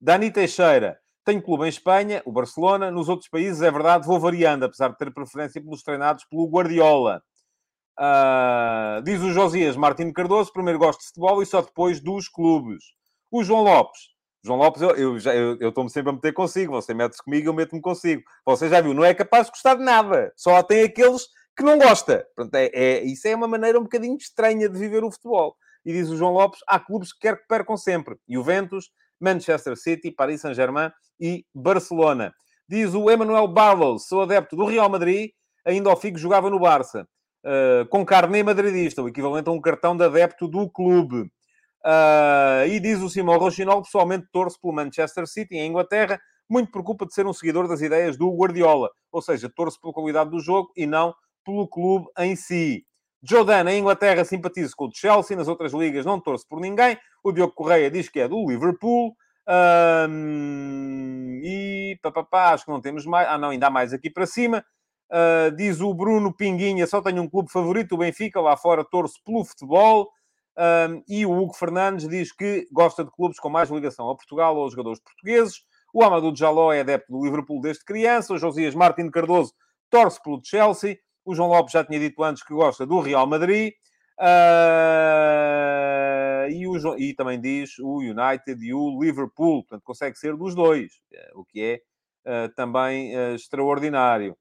[0.00, 4.64] Dani Teixeira, tenho clube em Espanha, o Barcelona, nos outros países, é verdade, vou variando,
[4.64, 7.20] apesar de ter preferência pelos treinados pelo Guardiola.
[7.98, 12.84] Uh, diz o Josias Martins Cardoso, primeiro gosto de futebol e só depois dos clubes.
[13.30, 14.00] O João Lopes.
[14.44, 16.72] João Lopes, eu, eu, eu, eu estou-me sempre a meter consigo.
[16.72, 18.22] Você mete-se comigo, eu meto-me consigo.
[18.46, 20.32] Você já viu, não é capaz de gostar de nada.
[20.36, 22.24] Só tem aqueles que não gosta.
[22.36, 25.56] Portanto, é, é, isso é uma maneira um bocadinho estranha de viver o futebol.
[25.84, 28.16] E diz o João Lopes, há clubes que quer que percam sempre.
[28.28, 32.32] Juventus, Manchester City, Paris Saint-Germain e Barcelona.
[32.68, 35.30] Diz o Emmanuel Barlow, sou adepto do Real Madrid,
[35.64, 37.08] ainda ao Figo jogava no Barça.
[37.44, 41.30] Uh, com carne madridista, o equivalente a um cartão de adepto do clube.
[41.84, 46.20] Uh, e diz o Simão Rochinol, pessoalmente torce pelo Manchester City, em Inglaterra,
[46.50, 48.90] muito por culpa de ser um seguidor das ideias do Guardiola.
[49.12, 52.84] Ou seja, torce pela qualidade do jogo e não pelo clube em si.
[53.22, 56.96] Jordan, em Inglaterra, simpatiza com o Chelsea, nas outras ligas não torce por ninguém.
[57.22, 59.16] O Diogo Correia diz que é do Liverpool.
[60.10, 63.26] Um, e papapá, acho que não temos mais.
[63.28, 64.64] Ah, não, ainda há mais aqui para cima.
[65.10, 69.22] Uh, diz o Bruno Pinguinha, só tenho um clube favorito, o Benfica, lá fora torço
[69.24, 70.10] pelo futebol.
[70.58, 74.56] Um, e o Hugo Fernandes diz que gosta de clubes com mais ligação a Portugal
[74.56, 75.62] ou aos jogadores portugueses.
[75.94, 78.34] O Amadou Jaló é adepto do Liverpool desde criança.
[78.34, 79.54] O Josias Martins Cardoso
[79.88, 80.98] torce pelo Chelsea.
[81.24, 83.72] O João Lopes já tinha dito antes que gosta do Real Madrid.
[84.18, 85.38] Uh,
[86.50, 89.62] e, o, e, também diz o United e o Liverpool.
[89.62, 91.80] Portanto, consegue ser dos dois, eh, o que é
[92.26, 94.36] uh, também uh, extraordinário.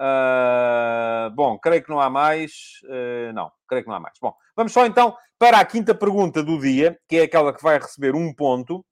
[0.00, 2.80] Uh, bom, creio que não há mais.
[2.84, 4.14] Uh, não, creio que não há mais.
[4.18, 7.78] Bom, vamos só então para a quinta pergunta do dia, que é aquela que vai
[7.78, 8.82] receber um ponto,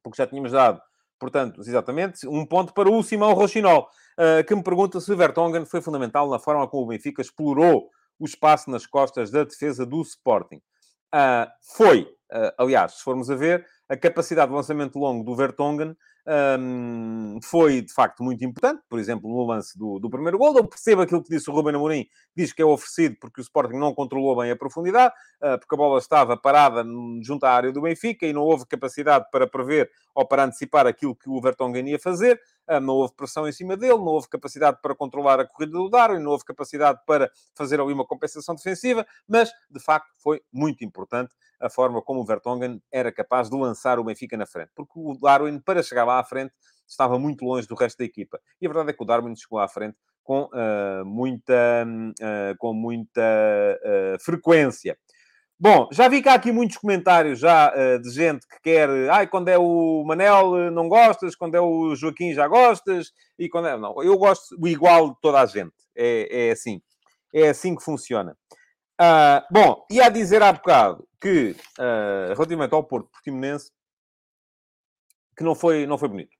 [0.00, 0.80] porque já tínhamos dado,
[1.18, 5.66] portanto, exatamente, um ponto para o Simão Rochinol, uh, que me pergunta se o Vertonghen
[5.66, 10.00] foi fundamental na forma como o Benfica explorou o espaço nas costas da defesa do
[10.02, 10.60] Sporting.
[11.74, 12.06] foi,
[12.58, 15.96] aliás, se formos a ver, a capacidade de lançamento longo do Vertonghen
[16.30, 20.56] um, foi de facto muito importante, por exemplo, no lance do, do primeiro gol.
[20.56, 23.76] Eu percebo aquilo que disse o Ruben Amorim, diz que é oferecido porque o Sporting
[23.76, 25.12] não controlou bem a profundidade,
[25.42, 26.84] uh, porque a bola estava parada
[27.22, 31.16] junto à área do Benfica e não houve capacidade para prever ou para antecipar aquilo
[31.16, 32.40] que o Vertonghen ia fazer.
[32.70, 35.88] Uh, não houve pressão em cima dele, não houve capacidade para controlar a corrida do
[35.88, 40.84] Darwin, não houve capacidade para fazer ali uma compensação defensiva, mas de facto foi muito
[40.84, 44.70] importante a forma como o Vertonghen era capaz de lançar o Benfica na frente.
[44.74, 46.54] Porque o Darwin, para chegar lá à frente,
[46.88, 48.40] estava muito longe do resto da equipa.
[48.60, 52.72] E a verdade é que o Darwin chegou à frente com uh, muita, uh, com
[52.72, 54.96] muita uh, frequência.
[55.62, 58.88] Bom, já vi cá aqui muitos comentários já de gente que quer...
[59.10, 63.68] Ai, quando é o Manel não gostas, quando é o Joaquim já gostas, e quando
[63.68, 63.76] é...
[63.76, 65.74] Não, eu gosto o igual de toda a gente.
[65.94, 66.80] É, é assim.
[67.34, 68.34] É assim que funciona.
[69.00, 73.70] Uh, bom, ia a dizer há bocado que, uh, relativamente ao Porto Portimonense,
[75.34, 76.36] que não foi, não foi bonito.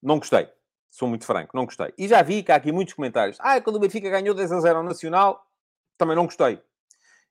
[0.00, 0.48] Não gostei.
[0.90, 1.92] Sou muito franco, não gostei.
[1.98, 3.36] E já vi que há aqui muitos comentários.
[3.40, 5.44] Ah, quando o Benfica ganhou 10 a 0 ao Nacional,
[5.98, 6.60] também não gostei.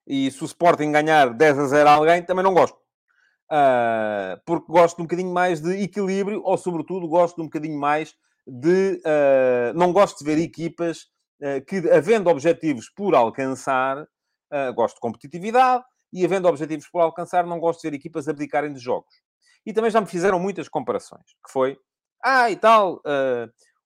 [0.06, 2.76] E se o Sporting ganhar 10 a 0 a alguém, também não gosto.
[3.50, 8.14] Uh, porque gosto um bocadinho mais de equilíbrio, ou sobretudo gosto um bocadinho mais
[8.46, 9.00] de...
[9.04, 11.02] Uh, não gosto de ver equipas
[11.42, 14.06] uh, que, havendo objetivos por alcançar,
[14.74, 18.78] gosto de competitividade e, havendo objetivos por alcançar, não gosto de ver equipas abdicarem de
[18.78, 19.14] jogos.
[19.64, 21.78] E também já me fizeram muitas comparações, que foi,
[22.22, 23.00] ah, e tal,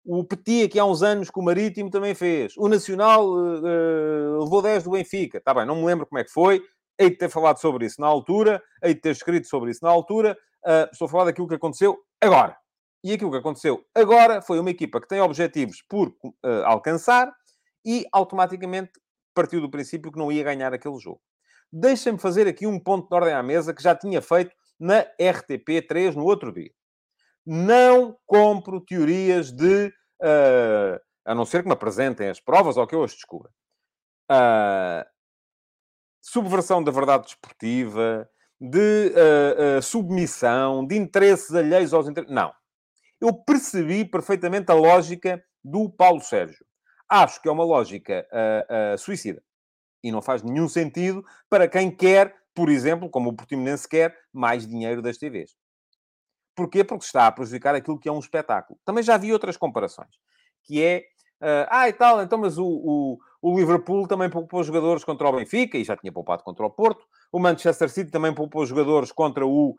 [0.06, 2.56] o Petit, aqui há uns anos, que o Marítimo também fez.
[2.56, 5.38] O Nacional uh, levou 10 do Benfica.
[5.38, 6.62] Está bem, não me lembro como é que foi.
[6.96, 9.90] Hei de ter falado sobre isso na altura, hei de ter escrito sobre isso na
[9.90, 10.38] altura.
[10.64, 12.56] Uh, estou a falar daquilo que aconteceu agora.
[13.02, 17.32] E aquilo que aconteceu agora foi uma equipa que tem objetivos por uh, alcançar
[17.84, 18.92] e automaticamente
[19.34, 21.20] partiu do princípio que não ia ganhar aquele jogo.
[21.72, 26.14] Deixem-me fazer aqui um ponto de ordem à mesa que já tinha feito na RTP3
[26.14, 26.70] no outro dia.
[27.46, 29.86] Não compro teorias de.
[30.20, 33.50] Uh, a não ser que me apresentem as provas ou que eu as descubra.
[34.30, 35.06] Uh,
[36.20, 38.28] subversão da verdade desportiva,
[38.60, 42.34] de uh, submissão, de interesses alheios aos interesses.
[42.34, 42.52] Não.
[43.20, 46.64] Eu percebi perfeitamente a lógica do Paulo Sérgio.
[47.08, 48.26] Acho que é uma lógica
[48.98, 49.42] suicida.
[50.02, 54.66] E não faz nenhum sentido para quem quer, por exemplo, como o Portimonense quer, mais
[54.66, 55.56] dinheiro das TVs.
[56.56, 56.82] Porquê?
[56.82, 58.80] Porque está a prejudicar aquilo que é um espetáculo.
[58.84, 60.08] Também já vi outras comparações.
[60.64, 61.04] Que é...
[61.38, 65.32] Uh, ah, e tal, então, mas o, o, o, Liverpool também poupou jogadores contra o
[65.36, 67.04] Benfica, e já tinha poupado contra o Porto.
[67.30, 69.76] O Manchester City também poupou jogadores contra o,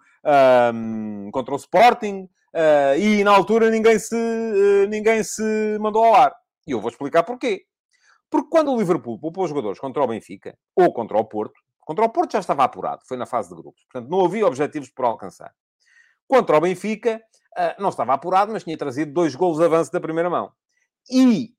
[0.74, 2.30] um, contra o Sporting.
[2.54, 6.36] Uh, e na altura ninguém se, uh, ninguém se mandou ao ar.
[6.68, 7.66] E eu vou explicar porquê.
[8.30, 12.10] Porque quando o Liverpool poupou jogadores contra o Benfica ou contra o Porto, contra o
[12.10, 13.84] Porto já estava apurado, foi na fase de grupos.
[13.92, 15.52] Portanto, não havia objetivos por alcançar.
[16.28, 17.22] Contra o Benfica,
[17.56, 20.52] ah, não estava apurado, mas tinha trazido dois golos de avanço da primeira mão.
[21.10, 21.54] E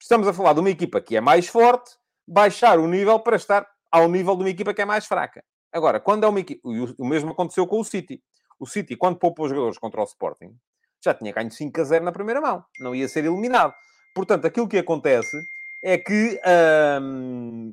[0.00, 1.92] estamos a falar de uma equipa que é mais forte,
[2.26, 5.44] baixar o nível para estar ao nível de uma equipa que é mais fraca.
[5.72, 6.60] Agora, quando é uma equipa...
[6.98, 8.22] O mesmo aconteceu com o City.
[8.58, 10.56] O City, quando poupou jogadores contra o Sporting,
[11.04, 12.64] já tinha ganho 5 a 0 na primeira mão.
[12.80, 13.74] Não ia ser eliminado.
[14.14, 15.36] Portanto, aquilo que acontece
[15.84, 16.40] é que,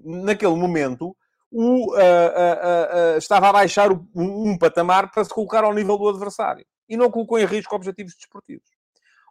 [0.04, 1.16] naquele momento,
[1.56, 5.96] o, uh, uh, uh, estava a baixar um, um, patamar para se colocar ao nível
[6.00, 6.66] do adversário.
[6.90, 8.68] E não colocou em risco objetivos desportivos.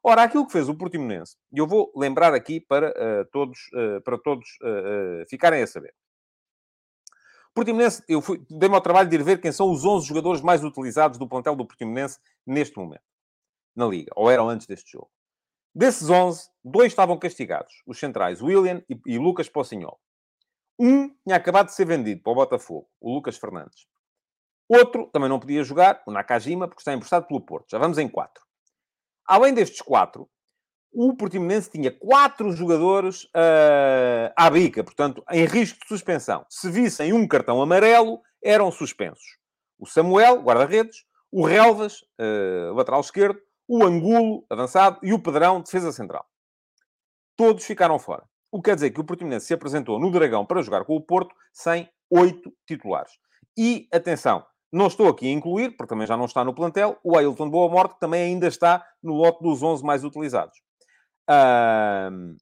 [0.04, 2.92] Ora, aquilo que fez o Portimonense, e eu vou lembrar aqui para
[3.30, 3.58] todos,
[4.04, 4.48] para todos
[5.28, 5.94] ficarem a saber.
[7.54, 11.18] Portimonense, eu dei-me ao trabalho de ir ver quem são os 11 jogadores mais utilizados
[11.18, 13.04] do plantel do Portimonense neste momento,
[13.76, 15.10] na Liga, ou eram antes deste jogo.
[15.72, 17.82] Desses 11, dois estavam castigados.
[17.86, 20.00] Os centrais, William e, e Lucas Pocinhol.
[20.84, 23.86] Um tinha acabado de ser vendido para o Botafogo, o Lucas Fernandes.
[24.68, 27.70] Outro também não podia jogar, o Nakajima, porque está emprestado pelo Porto.
[27.70, 28.42] Já vamos em quatro.
[29.24, 30.28] Além destes quatro,
[30.92, 36.44] o Portimonense tinha quatro jogadores uh, à bica, portanto, em risco de suspensão.
[36.50, 39.38] Se vissem um cartão amarelo, eram suspensos.
[39.78, 45.92] O Samuel, guarda-redes, o Relvas, uh, lateral esquerdo, o Angulo, avançado, e o Pedrão, defesa
[45.92, 46.26] central.
[47.36, 48.28] Todos ficaram fora.
[48.52, 51.00] O que quer dizer que o Portimonense se apresentou no Dragão para jogar com o
[51.00, 53.12] Porto sem oito titulares.
[53.58, 57.16] E, atenção, não estou aqui a incluir, porque também já não está no plantel, o
[57.16, 60.56] Ailton Boa Morte, que também ainda está no lote dos 11 mais utilizados.
[61.28, 62.36] Uh,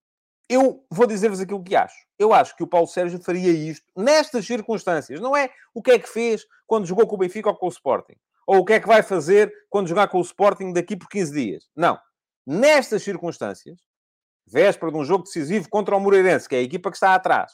[0.49, 1.97] eu vou dizer-vos aquilo que acho.
[2.19, 5.21] Eu acho que o Paulo Sérgio faria isto nestas circunstâncias.
[5.21, 7.71] Não é o que é que fez quando jogou com o Benfica ou com o
[7.71, 8.17] Sporting
[8.51, 11.33] ou o que é que vai fazer quando jogar com o Sporting daqui por 15
[11.33, 11.69] dias.
[11.77, 11.97] Não.
[12.45, 13.79] Nestas circunstâncias,
[14.51, 17.53] véspera de um jogo decisivo contra o Moreirense, que é a equipa que está atrás,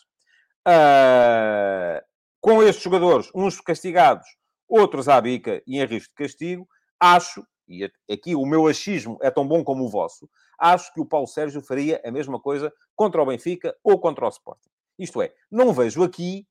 [0.66, 2.04] uh,
[2.40, 4.26] com estes jogadores, uns castigados,
[4.68, 9.30] outros à bica e em risco de castigo, acho e aqui o meu achismo é
[9.30, 10.28] tão bom como o vosso,
[10.58, 14.28] acho que o Paulo Sérgio faria a mesma coisa contra o Benfica ou contra o
[14.28, 14.70] Sporting.
[14.98, 16.46] Isto é, não vejo aqui,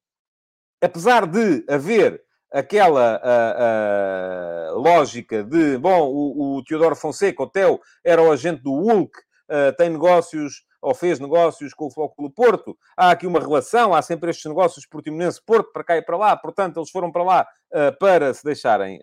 [0.81, 7.79] apesar de haver aquela uh, uh, lógica de, bom, o, o Teodoro Fonseca, o Teo,
[8.03, 9.17] era o agente do Hulk,
[9.77, 14.29] tem negócios ou fez negócios com o Futebol Porto, há aqui uma relação, há sempre
[14.29, 17.47] estes negócios Portimonense-Porto, para cá e para lá, portanto, eles foram para lá
[17.99, 18.99] para se deixarem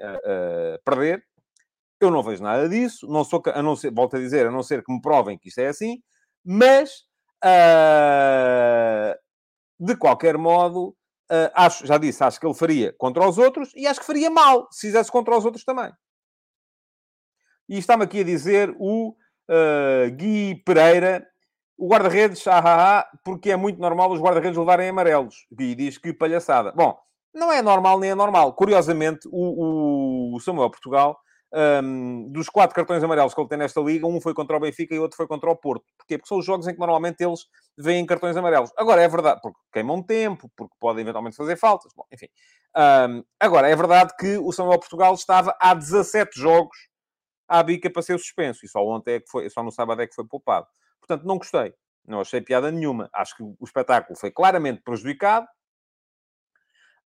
[0.85, 1.25] perder.
[2.01, 4.63] Eu não vejo nada disso, não sou, a não ser, volto a dizer, a não
[4.63, 6.01] ser que me provem que isto é assim,
[6.45, 7.05] mas,
[9.79, 10.97] de qualquer modo,
[11.31, 14.29] Uh, acho, já disse, acho que ele faria contra os outros e acho que faria
[14.29, 15.91] mal se fizesse contra os outros também.
[17.67, 19.15] E está-me aqui a dizer o
[19.49, 21.27] uh, Gui Pereira,
[21.77, 25.47] o guarda-redes, ah, ah, ah, porque é muito normal os guarda-redes levarem amarelos.
[25.53, 26.73] Gui diz que palhaçada.
[26.73, 26.97] Bom,
[27.35, 28.53] não é normal nem é normal.
[28.55, 31.19] Curiosamente, o, o Samuel Portugal
[31.53, 34.95] um, dos quatro cartões amarelos que ele tem nesta liga, um foi contra o Benfica
[34.95, 35.85] e outro foi contra o Porto.
[35.99, 36.17] Porquê?
[36.17, 38.71] Porque são os jogos em que normalmente eles veem cartões amarelos.
[38.77, 42.29] Agora, é verdade, porque queimam tempo, porque podem eventualmente fazer faltas, bom, enfim.
[42.75, 46.77] Um, agora, é verdade que o Samuel Portugal estava há 17 jogos
[47.53, 50.07] à bica para ser suspenso, e só ontem é que foi, só no sábado é
[50.07, 50.67] que foi poupado.
[50.99, 51.75] Portanto, não gostei.
[52.07, 53.11] Não achei piada nenhuma.
[53.13, 55.47] Acho que o espetáculo foi claramente prejudicado.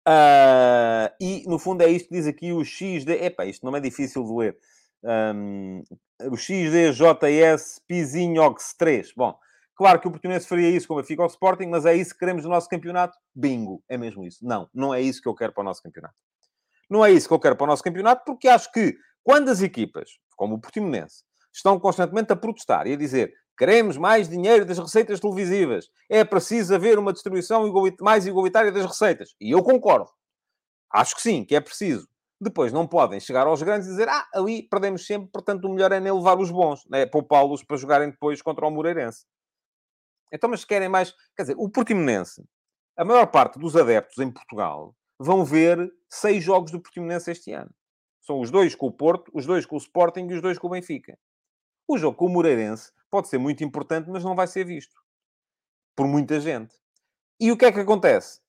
[0.06, 3.24] Uh, e, no fundo, é isto que diz aqui o XD...
[3.24, 4.58] Epá, isto não é difícil de ler.
[5.02, 5.82] Um,
[6.30, 9.12] o XDJS Pizinhox 3.
[9.16, 9.38] Bom,
[9.74, 12.44] claro que o Portimonense faria isso como Fica ao Sporting, mas é isso que queremos
[12.44, 13.16] no nosso campeonato?
[13.34, 14.46] Bingo, é mesmo isso.
[14.46, 16.14] Não, não é isso que eu quero para o nosso campeonato.
[16.90, 19.62] Não é isso que eu quero para o nosso campeonato, porque acho que quando as
[19.62, 24.78] equipas, como o Portimonense, estão constantemente a protestar e a dizer Queremos mais dinheiro das
[24.78, 25.88] receitas televisivas.
[26.08, 29.34] É preciso haver uma distribuição mais igualitária das receitas.
[29.40, 30.10] E eu concordo.
[30.92, 32.08] Acho que sim, que é preciso.
[32.40, 35.92] Depois não podem chegar aos grandes e dizer ah, ali perdemos sempre, portanto o melhor
[35.92, 37.06] é nem levar os bons, né?
[37.06, 39.24] poupá-los para jogarem depois contra o Moreirense.
[40.32, 41.14] Então, mas querem mais...
[41.36, 42.44] Quer dizer, o Portimonense,
[42.96, 47.70] a maior parte dos adeptos em Portugal vão ver seis jogos do Portimonense este ano.
[48.24, 50.66] São os dois com o Porto, os dois com o Sporting e os dois com
[50.66, 51.18] o Benfica.
[51.86, 54.96] O jogo com o Moreirense pode ser muito importante, mas não vai ser visto
[55.94, 56.74] por muita gente.
[57.38, 58.40] E o que é que acontece?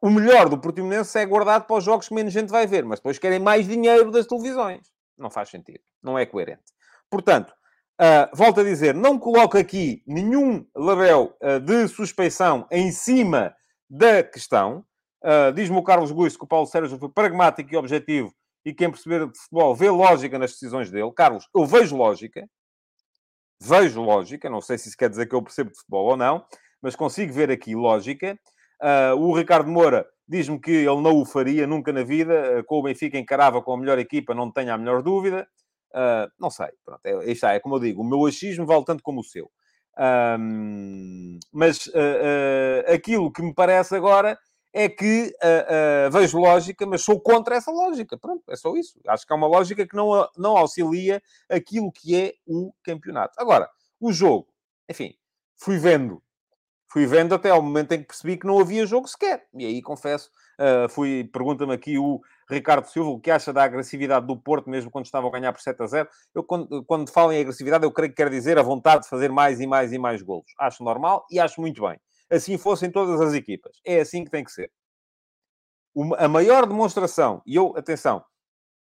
[0.00, 2.98] O melhor do Portimonense é guardado para os jogos que menos gente vai ver, mas
[2.98, 4.90] depois querem mais dinheiro das televisões.
[5.18, 5.80] Não faz sentido.
[6.02, 6.72] Não é coerente.
[7.10, 7.50] Portanto,
[8.00, 13.54] uh, volto a dizer, não coloco aqui nenhum label uh, de suspeição em cima
[13.88, 14.84] da questão.
[15.22, 18.34] Uh, Diz-me o Carlos Guiço que o Paulo Sérgio foi pragmático e objetivo
[18.64, 21.12] e quem perceber de futebol vê lógica nas decisões dele.
[21.12, 22.48] Carlos, eu vejo lógica
[23.64, 26.44] vejo lógica, não sei se isso quer dizer que eu percebo de futebol ou não,
[26.82, 28.38] mas consigo ver aqui lógica.
[28.82, 32.78] Uh, o Ricardo Moura diz-me que ele não o faria nunca na vida, uh, com
[32.78, 35.48] o Benfica encarava com a melhor equipa, não tenho a melhor dúvida.
[35.94, 39.02] Uh, não sei, pronto, é, está, é como eu digo, o meu achismo vale tanto
[39.02, 39.50] como o seu.
[41.52, 41.88] mas
[42.92, 44.36] aquilo que me parece agora
[44.74, 48.18] é que uh, uh, vejo lógica, mas sou contra essa lógica.
[48.18, 48.98] Pronto, é só isso.
[49.06, 53.34] Acho que é uma lógica que não, não auxilia aquilo que é o campeonato.
[53.38, 54.48] Agora, o jogo,
[54.90, 55.14] enfim,
[55.56, 56.20] fui vendo.
[56.88, 59.46] Fui vendo até ao momento em que percebi que não havia jogo sequer.
[59.54, 60.28] E aí, confesso,
[60.60, 64.90] uh, fui, pergunta-me aqui o Ricardo Silva o que acha da agressividade do Porto, mesmo
[64.90, 66.08] quando estava a ganhar por 7 a 0.
[66.34, 69.30] Eu, quando, quando falo em agressividade, eu creio que quer dizer a vontade de fazer
[69.30, 70.52] mais e mais e mais golos.
[70.58, 71.98] Acho normal e acho muito bem
[72.34, 73.80] assim fossem todas as equipas.
[73.84, 74.70] É assim que tem que ser.
[75.94, 78.24] Uma, a maior demonstração, e eu, atenção,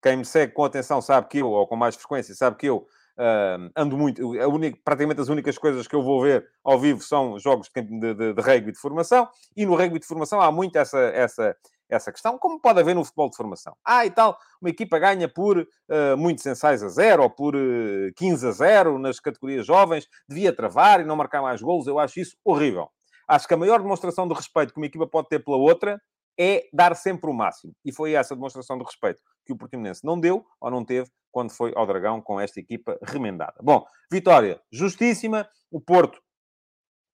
[0.03, 2.87] quem me segue com atenção sabe que eu, ou com mais frequência, sabe que eu
[3.19, 4.27] uh, ando muito.
[4.29, 8.15] Única, praticamente as únicas coisas que eu vou ver ao vivo são jogos de, de,
[8.15, 11.57] de, de rugby de formação, e no rugby de formação há muito essa, essa,
[11.89, 13.75] essa questão, como pode haver no futebol de formação.
[13.85, 18.13] Ah, e tal, uma equipa ganha por uh, muitos ensaios a zero, ou por uh,
[18.17, 21.87] 15 a zero nas categorias jovens, devia travar e não marcar mais golos.
[21.87, 22.89] Eu acho isso horrível.
[23.29, 26.01] Acho que a maior demonstração de respeito que uma equipa pode ter pela outra
[26.39, 27.75] é dar sempre o máximo.
[27.85, 31.51] E foi essa demonstração de respeito que o Portimonense não deu ou não teve quando
[31.51, 33.55] foi ao Dragão com esta equipa remendada.
[33.61, 35.49] Bom, vitória justíssima.
[35.71, 36.17] O Porto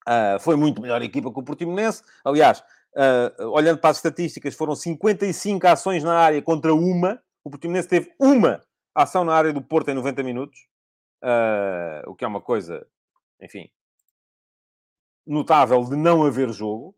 [0.07, 2.03] uh, foi muito melhor equipa que o Portimonense.
[2.23, 2.63] Aliás,
[2.95, 7.21] uh, olhando para as estatísticas, foram 55 ações na área contra uma.
[7.43, 8.61] O Portimonense teve uma
[8.93, 10.59] ação na área do Porto em 90 minutos.
[11.23, 12.85] Uh, o que é uma coisa,
[13.41, 13.69] enfim,
[15.25, 16.95] notável de não haver jogo.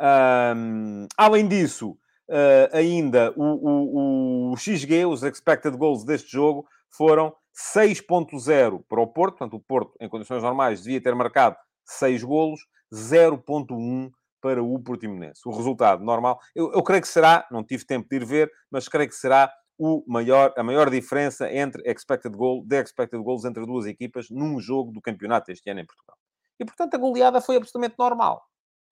[0.00, 1.90] Um, além disso,
[2.28, 7.34] uh, ainda o, o, o, XG, os expected goals deste jogo, foram
[7.76, 9.38] 6.0 para o Porto.
[9.38, 12.60] Portanto, o Porto, em condições normais, devia ter marcado 6 golos,
[12.92, 15.42] 0.1 para o Portimonense.
[15.46, 18.88] O resultado normal, eu, eu creio que será, não tive tempo de ir ver, mas
[18.88, 23.64] creio que será o maior, a maior diferença entre expected goal, de expected goals entre
[23.64, 26.19] duas equipas num jogo do campeonato este ano em Portugal.
[26.60, 28.44] E, portanto, a goleada foi absolutamente normal.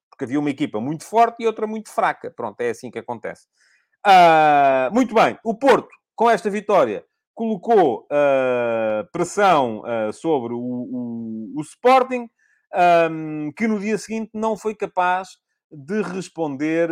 [0.09, 2.31] Porque havia uma equipa muito forte e outra muito fraca.
[2.31, 3.47] Pronto, é assim que acontece.
[4.05, 5.37] Uh, muito bem.
[5.43, 7.05] O Porto, com esta vitória,
[7.35, 12.27] colocou uh, pressão uh, sobre o, o, o Sporting,
[13.11, 15.29] um, que no dia seguinte não foi capaz
[15.71, 16.89] de responder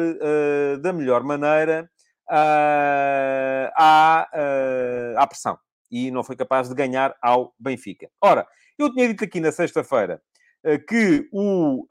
[0.84, 1.90] da melhor maneira
[3.76, 4.28] à,
[5.18, 5.58] à pressão.
[5.90, 8.08] E não foi capaz de ganhar ao Benfica.
[8.22, 8.48] Ora,
[8.78, 10.22] eu tinha dito aqui na sexta-feira
[10.88, 11.86] que o...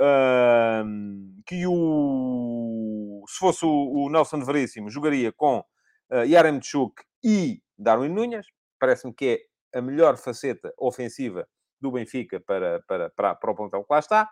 [1.47, 3.25] que o...
[3.29, 8.47] Se fosse o, Nelson Veríssimo, jogaria com uh, Yaremchuk e Darwin Nunes.
[8.79, 9.27] Parece-me que
[9.73, 11.47] é a melhor faceta ofensiva
[11.81, 14.29] do Benfica para, para, para, para o plantel que lá está.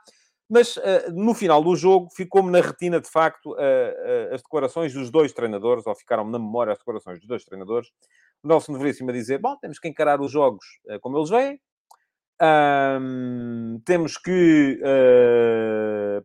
[0.49, 4.93] Mas uh, no final do jogo ficou-me na retina, de facto, uh, uh, as declarações
[4.93, 7.89] dos dois treinadores, ou ficaram-me na memória as declarações dos dois treinadores.
[8.43, 10.65] O Nelson Veríssimo a dizer: Bom, temos que encarar os jogos
[11.01, 11.59] como eles vêm,
[13.01, 14.81] um, temos que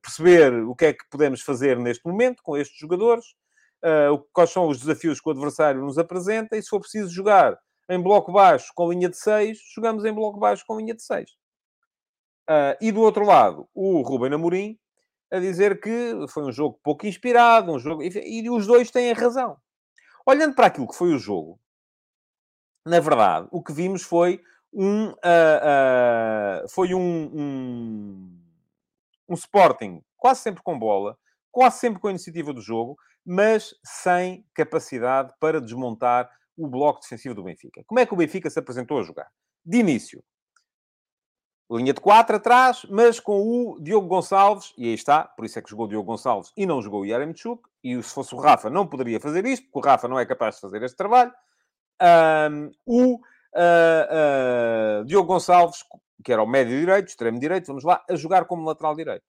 [0.01, 3.25] perceber o que é que podemos fazer neste momento com estes jogadores,
[4.33, 7.57] quais são os desafios que o adversário nos apresenta, e se for preciso jogar
[7.89, 11.29] em bloco baixo com linha de 6, jogamos em bloco baixo com linha de 6.
[11.29, 11.35] Uh,
[12.47, 14.77] ah, e do outro lado, o Ruben Amorim
[15.31, 18.01] a dizer que foi um jogo pouco inspirado, um jogo...
[18.03, 19.57] e os dois têm razão.
[20.25, 21.59] Olhando para aquilo que foi o jogo,
[22.85, 24.41] na verdade, o que vimos foi
[24.73, 28.39] um, uh, uh, foi um, um,
[29.29, 31.17] um Sporting quase sempre com bola,
[31.51, 37.35] quase sempre com a iniciativa do jogo, mas sem capacidade para desmontar o bloco defensivo
[37.35, 37.83] do Benfica.
[37.85, 39.29] Como é que o Benfica se apresentou a jogar?
[39.65, 40.23] De início,
[41.71, 45.61] linha de 4 atrás, mas com o Diogo Gonçalves, e aí está, por isso é
[45.61, 48.69] que jogou o Diogo Gonçalves e não jogou o Yaremchuk, e se fosse o Rafa
[48.69, 51.31] não poderia fazer isto, porque o Rafa não é capaz de fazer este trabalho.
[52.51, 53.19] Um, o
[53.55, 55.83] uh, Diogo Gonçalves,
[56.23, 59.23] que era o médio direito, extremo direito, vamos lá, a jogar como lateral direito,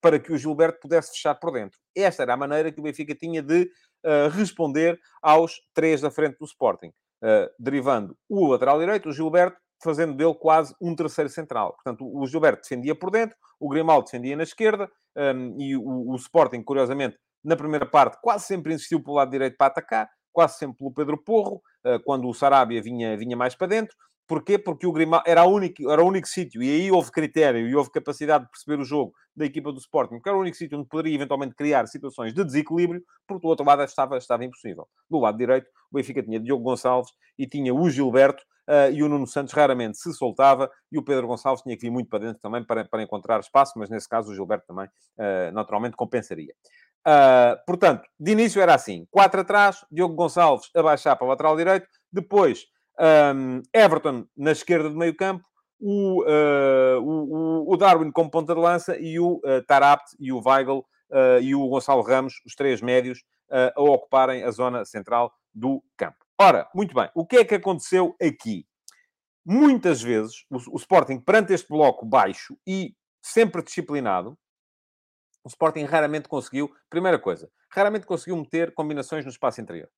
[0.00, 1.78] para que o Gilberto pudesse fechar por dentro.
[1.94, 3.70] Esta era a maneira que o Benfica tinha de
[4.04, 6.92] uh, responder aos três da frente do Sporting,
[7.56, 11.74] derivando o lateral direito, o Gilberto, fazendo dele quase um terceiro central.
[11.74, 16.16] Portanto, o Gilberto defendia por dentro, o Grimaldo defendia na esquerda, um, e o, o,
[16.16, 20.78] Sporting, curiosamente, na primeira parte, quase sempre insistiu pelo lado direito para atacar, quase sempre
[20.78, 23.96] pelo Pedro Porro, uh, quando o Sarabia vinha, vinha mais para dentro.
[24.26, 24.56] Porquê?
[24.58, 27.90] Porque o Grimaldo era, único, era o único sítio, e aí houve critério e houve
[27.90, 30.88] capacidade de perceber o jogo da equipa do Sporting, porque era o único sítio onde
[30.88, 34.86] poderia eventualmente criar situações de desequilíbrio, porque do outro lado estava, estava impossível.
[35.10, 39.08] Do lado direito, o Benfica tinha Diogo Gonçalves e tinha o Gilberto, uh, e o
[39.08, 42.40] Nuno Santos raramente se soltava, e o Pedro Gonçalves tinha que vir muito para dentro
[42.40, 46.54] também para, para encontrar espaço, mas nesse caso o Gilberto também, uh, naturalmente, compensaria.
[47.06, 51.56] Uh, portanto, de início era assim: quatro atrás, Diogo Gonçalves a baixar para o lateral
[51.56, 52.64] direito, depois
[53.34, 55.44] um, Everton na esquerda do meio campo,
[55.80, 60.40] o, uh, o, o, Darwin como ponta de lança e o uh, Tarapt e o
[60.40, 60.78] Weigl
[61.10, 63.22] uh, e o Gonçalo Ramos, os três médios,
[63.76, 66.16] a ocuparem a zona central do campo.
[66.40, 68.64] Ora, muito bem, o que é que aconteceu aqui?
[69.44, 74.38] Muitas vezes o, o Sporting, perante este bloco baixo e sempre disciplinado,
[75.44, 79.88] o Sporting raramente conseguiu, primeira coisa, raramente conseguiu meter combinações no espaço interior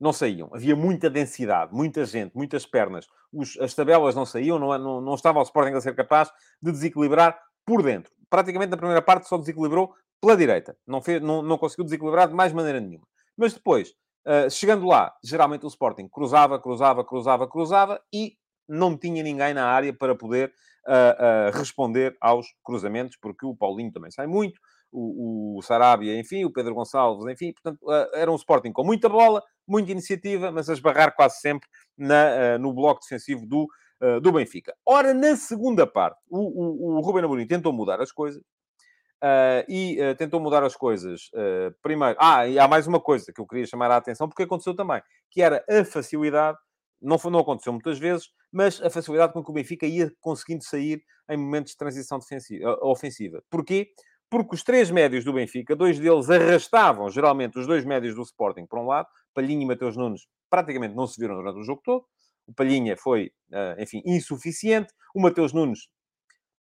[0.00, 0.48] não saíam.
[0.52, 3.06] Havia muita densidade, muita gente, muitas pernas.
[3.32, 6.30] Os, as tabelas não saíam, não, não, não estava o Sporting a ser capaz
[6.62, 8.12] de desequilibrar por dentro.
[8.30, 10.76] Praticamente na primeira parte só desequilibrou pela direita.
[10.86, 13.06] Não, fez, não, não conseguiu desequilibrar de mais maneira nenhuma.
[13.36, 13.90] Mas depois,
[14.26, 18.36] uh, chegando lá, geralmente o Sporting cruzava, cruzava, cruzava, cruzava e
[18.68, 20.52] não tinha ninguém na área para poder
[20.86, 24.60] uh, uh, responder aos cruzamentos, porque o Paulinho também sai muito,
[24.92, 27.78] o, o Sarabia, enfim, o Pedro Gonçalves, enfim, portanto,
[28.14, 32.58] era um Sporting com muita bola, muita iniciativa, mas a esbarrar quase sempre na, uh,
[32.58, 33.66] no bloco defensivo do,
[34.02, 34.74] uh, do Benfica.
[34.86, 38.42] Ora, na segunda parte, o, o, o Ruben Amorim tentou mudar as coisas.
[39.22, 41.22] Uh, e uh, tentou mudar as coisas.
[41.34, 44.44] Uh, primeiro, ah, e há mais uma coisa que eu queria chamar a atenção, porque
[44.44, 46.56] aconteceu também, que era a facilidade,
[47.00, 50.64] não, foi, não aconteceu muitas vezes, mas a facilidade com que o Benfica ia conseguindo
[50.64, 53.42] sair em momentos de transição defensiva, ofensiva.
[53.50, 53.90] Porquê?
[54.30, 58.66] Porque os três médios do Benfica, dois deles arrastavam geralmente os dois médios do Sporting
[58.66, 62.04] para um lado, Palhinha e Mateus Nunes praticamente não se viram durante o jogo todo.
[62.46, 64.92] O Palhinha foi, uh, enfim, insuficiente.
[65.14, 65.80] O Mateus Nunes,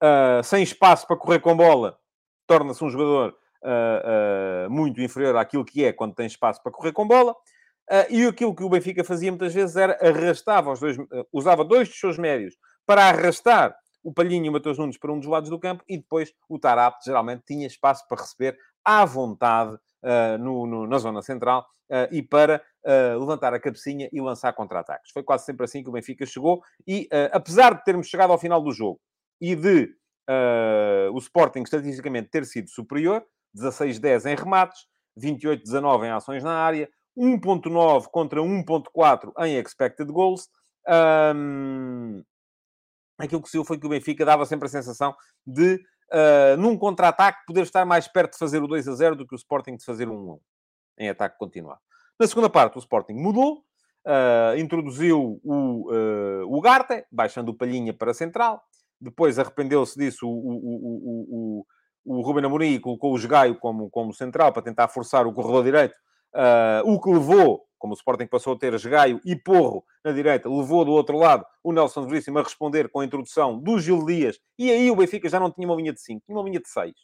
[0.03, 1.97] uh, sem espaço para correr com bola,
[2.47, 3.37] torna-se um jogador
[4.71, 7.35] muito inferior àquilo que é quando tem espaço para correr com bola.
[8.11, 10.97] E aquilo que o Benfica fazia muitas vezes era arrastava os dois,
[11.33, 13.77] usava dois dos seus médios para arrastar
[14.07, 16.59] o Palhinho e o Mateus Nunes para um dos lados do campo e depois o
[16.59, 22.15] Tarap geralmente tinha espaço para receber à vontade uh, no, no, na zona central uh,
[22.15, 25.11] e para uh, levantar a cabecinha e lançar contra-ataques.
[25.13, 28.39] Foi quase sempre assim que o Benfica chegou e, uh, apesar de termos chegado ao
[28.39, 29.01] final do jogo
[29.41, 29.91] e de
[30.31, 33.25] uh, o Sporting estatisticamente ter sido superior,
[33.57, 34.87] 16-10 em remates,
[35.19, 40.49] 28-19 em ações na área, 1.9 contra 1.4 em expected goals.
[40.89, 42.23] Um,
[43.19, 45.15] aquilo que se viu foi que o Benfica dava sempre a sensação
[45.47, 45.77] de,
[46.13, 49.35] uh, num contra-ataque, poder estar mais perto de fazer o 2 a 0 do que
[49.35, 50.41] o Sporting de fazer o 1 a 1
[50.99, 51.81] em ataque continuado.
[52.19, 53.63] Na segunda parte, o Sporting mudou,
[54.07, 56.63] uh, introduziu o, uh, o
[57.11, 58.63] baixando o Palhinha para a central.
[59.01, 61.67] Depois arrependeu-se disso o, o, o,
[62.07, 65.97] o, Ruben Amorim colocou o Gaio como, como central para tentar forçar o corredor direito.
[66.37, 70.51] Uh, o que levou, como o Sporting passou a ter Gaio e Porro na direita,
[70.51, 74.39] levou do outro lado o Nelson Veríssimo a responder com a introdução do Gil Dias.
[74.59, 76.69] E aí o Benfica já não tinha uma linha de 5, tinha uma linha de
[76.69, 76.91] 6.
[76.91, 76.95] O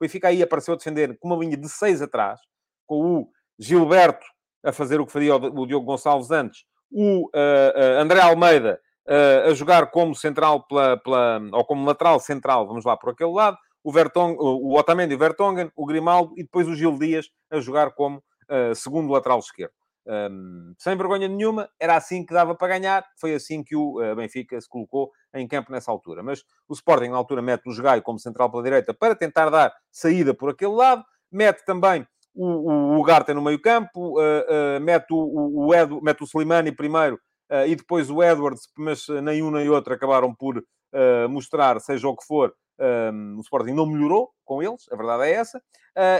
[0.00, 2.40] Benfica aí apareceu a defender com uma linha de 6 atrás,
[2.86, 4.24] com o Gilberto
[4.64, 8.80] a fazer o que faria o, Diogo Gonçalves antes, o uh, uh, André Almeida
[9.48, 13.58] a jogar como central pela, pela, ou como lateral central, vamos lá por aquele lado,
[13.82, 17.58] o, Vertong, o Otamendi e o Vertonghen, o Grimaldo e depois o Gil Dias a
[17.58, 18.22] jogar como
[18.74, 19.72] segundo lateral esquerdo.
[20.06, 24.60] Um, sem vergonha nenhuma, era assim que dava para ganhar, foi assim que o Benfica
[24.60, 26.22] se colocou em campo nessa altura.
[26.22, 29.72] Mas o Sporting, na altura, mete o Jogai como central pela direita para tentar dar
[29.90, 34.80] saída por aquele lado, mete também o, o, o Garta no meio campo, uh, uh,
[34.80, 37.16] mete, o, o, Edu, mete o Slimani primeiro
[37.50, 40.62] uh, e depois o Edwards, mas nem um nem outro acabaram por
[41.28, 45.32] mostrar, seja o que for, um, o Sporting não melhorou com eles, a verdade é
[45.32, 45.62] essa.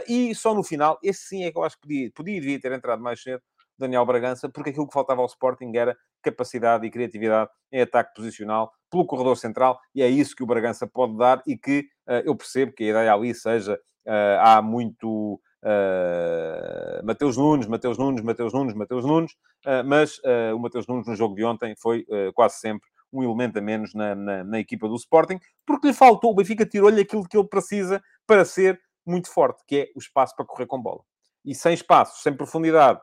[0.09, 2.61] e só no final, esse sim é que eu acho que podia, podia e devia
[2.61, 3.43] ter entrado mais cedo,
[3.79, 8.71] Daniel Bragança, porque aquilo que faltava ao Sporting era capacidade e criatividade em ataque posicional
[8.91, 12.37] pelo corredor central, e é isso que o Bragança pode dar e que uh, eu
[12.37, 13.75] percebo que a ideia ali seja,
[14.07, 19.33] uh, há muito Uh, Mateus Nunes, Mateus Nunes, Mateus Nunes, Mateus Nunes,
[19.67, 23.59] uh, mas uh, o Mateus Nunes no jogo de ontem foi quase sempre um elemento
[23.59, 27.27] a menos na, na, na, equipa do Sporting, porque lhe faltou, o Benfica tirou-lhe aquilo
[27.27, 31.01] que ele precisa para ser muito forte, que é o espaço para correr com bola.
[31.45, 33.01] E sem espaço, sem profundidade,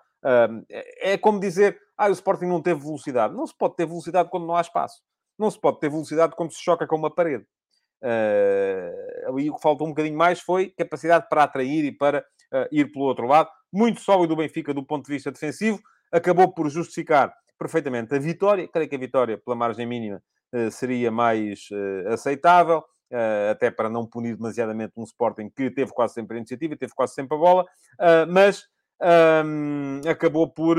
[0.99, 3.33] é como dizer, ah, o Sporting não teve velocidade.
[3.33, 5.01] Não se pode ter velocidade quando não há espaço.
[5.37, 7.45] Não se pode ter velocidade quando se choca com uma parede.
[8.01, 12.19] Uh, ali o que faltou um bocadinho mais foi capacidade para atrair e para
[12.53, 13.49] uh, ir pelo outro lado.
[13.73, 15.79] Muito sólido o Benfica do ponto de vista defensivo,
[16.11, 18.67] acabou por justificar perfeitamente a vitória.
[18.67, 20.21] Creio que a vitória, pela margem mínima,
[20.53, 21.69] uh, seria mais
[22.11, 22.83] aceitável,
[23.49, 27.13] até para não punir demasiadamente um Sporting que teve quase sempre a iniciativa, teve quase
[27.13, 27.65] sempre a bola,
[28.27, 28.65] mas
[29.45, 30.77] um, acabou por,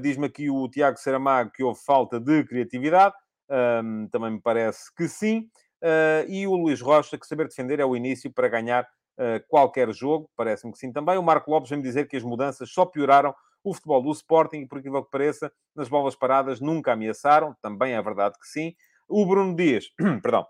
[0.00, 3.14] diz-me aqui o Tiago Saramago, que houve falta de criatividade.
[3.50, 5.48] Um, também me parece que sim.
[5.82, 9.92] Uh, e o Luís Rocha, que saber defender é o início para ganhar uh, qualquer
[9.92, 11.18] jogo, parece-me que sim também.
[11.18, 14.78] O Marco Lopes vem-me dizer que as mudanças só pioraram o futebol do Sporting, por
[14.78, 18.74] aquilo que pareça, nas bolas paradas nunca ameaçaram, também é verdade que sim.
[19.08, 19.86] O Bruno Dias,
[20.22, 20.46] perdão,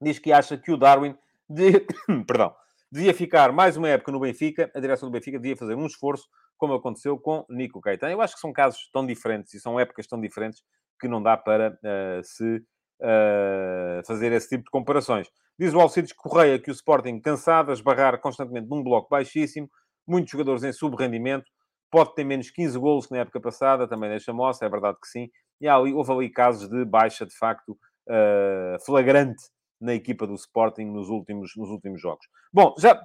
[0.00, 1.16] diz que acha que o Darwin
[1.48, 1.86] de...
[2.26, 2.54] perdão,
[2.90, 6.28] devia ficar mais uma época no Benfica, a direção do Benfica devia fazer um esforço,
[6.56, 8.12] como aconteceu com Nico Caetano.
[8.12, 10.62] Eu acho que são casos tão diferentes e são épocas tão diferentes
[11.00, 12.58] que não dá para uh, se
[13.00, 15.28] uh, fazer esse tipo de comparações.
[15.58, 19.68] Diz o Alcides Correia que o Sporting, cansado a esbarrar constantemente num bloco baixíssimo,
[20.06, 21.50] muitos jogadores em sub-rendimento,
[21.92, 25.06] pode ter menos 15 golos que na época passada, também deixa moça, é verdade que
[25.06, 25.30] sim.
[25.60, 27.78] E há houve ali casos de baixa, de facto,
[28.08, 29.44] uh, flagrante
[29.78, 32.26] na equipa do Sporting nos últimos, nos últimos jogos.
[32.50, 32.98] Bom, já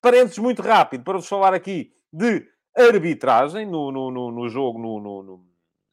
[0.00, 2.46] parênteses muito rápido para vos falar aqui de
[2.76, 5.44] arbitragem no, no, no, no jogo no, no,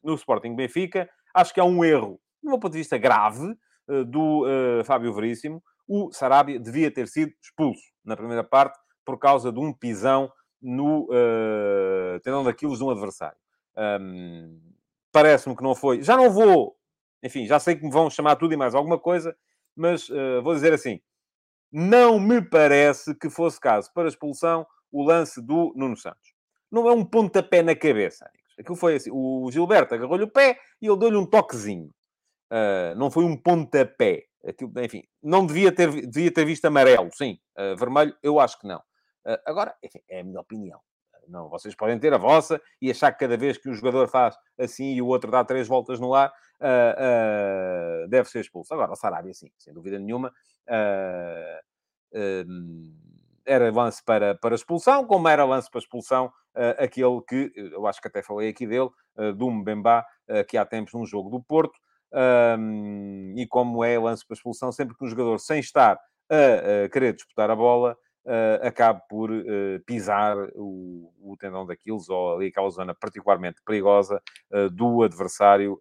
[0.02, 1.10] no, Sporting Benfica.
[1.34, 3.56] Acho que há um erro do meu ponto de vista grave,
[3.88, 9.18] eh, do uh, Fábio Veríssimo, o Sarabia devia ter sido expulso na primeira parte por
[9.18, 10.30] causa de um pisão
[10.64, 13.36] no uh, tendão daquilo de um adversário.
[13.76, 14.58] Um,
[15.12, 16.02] Parece-me que não foi.
[16.02, 16.76] Já não vou,
[17.22, 19.36] enfim, já sei que me vão chamar tudo e mais alguma coisa,
[19.76, 21.00] mas uh, vou dizer assim:
[21.70, 26.34] não me parece que fosse caso para expulsão o lance do Nuno Santos.
[26.68, 28.28] Não é um pontapé na cabeça.
[28.58, 31.90] Aquilo foi assim: o Gilberto agarrou-lhe o pé e ele deu-lhe um toquezinho.
[32.50, 34.24] Uh, não foi um pontapé.
[34.44, 37.38] Aquilo, enfim, não devia ter, devia ter visto amarelo, sim.
[37.56, 38.82] Uh, vermelho, eu acho que não.
[39.26, 40.80] Uh, agora, enfim, é a minha opinião.
[41.26, 44.36] Não, vocês podem ter a vossa e achar que cada vez que um jogador faz
[44.58, 46.30] assim e o outro dá três voltas no ar,
[48.10, 48.74] deve ser expulso.
[48.74, 50.30] Agora, o Sarabia, sim, sem dúvida nenhuma.
[53.46, 56.30] era lance para, para expulsão, como era lance para expulsão
[56.78, 58.90] aquele que, eu acho que até falei aqui dele,
[59.34, 60.04] do Mbemba,
[60.46, 61.78] que há tempos num jogo do Porto,
[63.34, 65.98] e como é lance para expulsão, sempre que um jogador, sem estar
[66.30, 72.08] a, a querer disputar a bola, uh, acabe por uh, pisar o, o, tendão daqueles
[72.08, 75.78] ou ali aquela zona particularmente perigosa uh, do adversário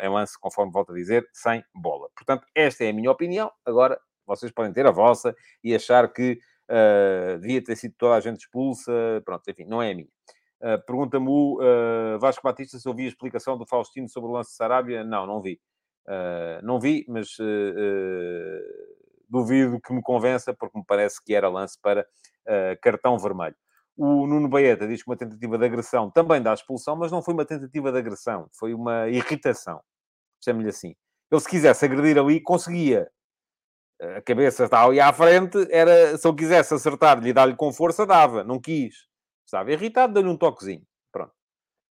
[0.00, 2.08] em lance, conforme volto a dizer, sem bola.
[2.14, 3.50] Portanto, esta é a minha opinião.
[3.64, 6.38] Agora, vocês podem ter a vossa e achar que
[7.40, 8.92] devia ter sido toda a gente expulsa.
[9.24, 10.08] Pronto, enfim, não é a minha.
[10.86, 15.04] Pergunta-me o Vasco Batista se ouvi a explicação do Faustino sobre o lance de Sarabia.
[15.04, 15.60] Não, não vi.
[16.62, 17.36] Não vi, mas
[19.28, 22.06] duvido que me convença, porque me parece que era lance para
[22.82, 23.56] cartão vermelho.
[23.96, 27.34] O Nuno Baeta diz que uma tentativa de agressão também dá expulsão, mas não foi
[27.34, 29.80] uma tentativa de agressão, foi uma irritação.
[30.44, 30.94] Chame-lhe assim.
[31.30, 33.10] Ele, se quisesse agredir ali, conseguia.
[34.16, 38.06] A cabeça está ali à frente, era, se eu quisesse acertar-lhe e dar-lhe com força,
[38.06, 38.44] dava.
[38.44, 39.08] Não quis.
[39.44, 40.82] Estava irritado, deu-lhe um toquezinho.
[41.10, 41.32] Pronto.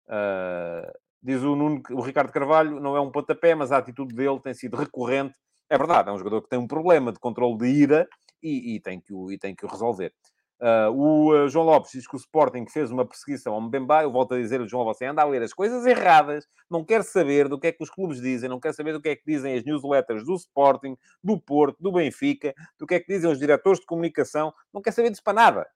[0.07, 4.39] Uh, diz o, Nuno, o Ricardo Carvalho, não é um pontapé, mas a atitude dele
[4.41, 5.37] tem sido recorrente.
[5.71, 8.05] É verdade, é um jogador que tem um problema de controle de ira
[8.43, 10.13] e, e tem, que o, e tem que o resolver.
[10.59, 14.03] Uh, o uh, João Lopes diz que o Sporting fez uma perseguição ao Mbemba.
[14.03, 17.47] Eu volto a dizer, João, você anda a ler as coisas erradas, não quer saber
[17.47, 19.55] do que é que os clubes dizem, não quer saber do que é que dizem
[19.57, 23.79] as newsletters do Sporting, do Porto, do Benfica, do que é que dizem os diretores
[23.79, 25.69] de comunicação, não quer saber disso para nada.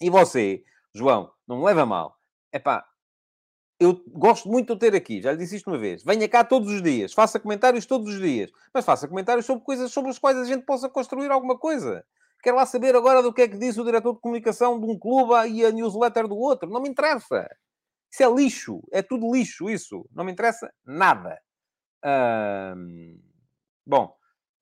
[0.00, 0.64] E você,
[0.94, 2.16] João, não me leva mal.
[2.50, 2.89] É pá,
[3.80, 6.04] eu gosto muito de ter aqui, já lhe disse isto uma vez.
[6.04, 9.90] Venha cá todos os dias, faça comentários todos os dias, mas faça comentários sobre coisas
[9.90, 12.04] sobre as quais a gente possa construir alguma coisa.
[12.42, 14.98] Quero lá saber agora do que é que diz o diretor de comunicação de um
[14.98, 16.70] clube e a newsletter do outro.
[16.70, 17.48] Não me interessa.
[18.10, 18.82] Isso é lixo.
[18.90, 20.06] É tudo lixo, isso.
[20.14, 21.38] Não me interessa nada.
[23.86, 24.14] Bom,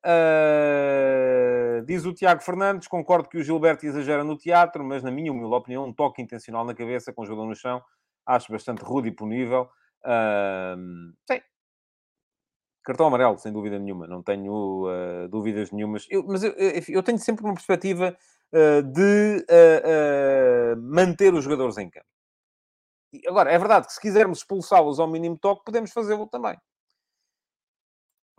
[0.05, 5.33] Uh, diz o Tiago Fernandes, concordo que o Gilberto exagera no teatro, mas na minha
[5.33, 7.83] humilde opinião, um toque intencional na cabeça com o jogador no chão,
[8.29, 9.69] acho bastante rude e punível.
[10.05, 11.41] Uh, sim.
[12.85, 16.07] Cartão amarelo, sem dúvida nenhuma, não tenho uh, dúvidas nenhumas.
[16.09, 16.55] Eu, mas eu,
[16.89, 18.17] eu, tenho sempre uma perspectiva
[18.95, 19.45] de
[20.79, 22.07] manter os jogadores em campo.
[23.27, 26.57] Agora, é verdade que se quisermos expulsá-los ao mínimo toque, podemos fazê-lo também.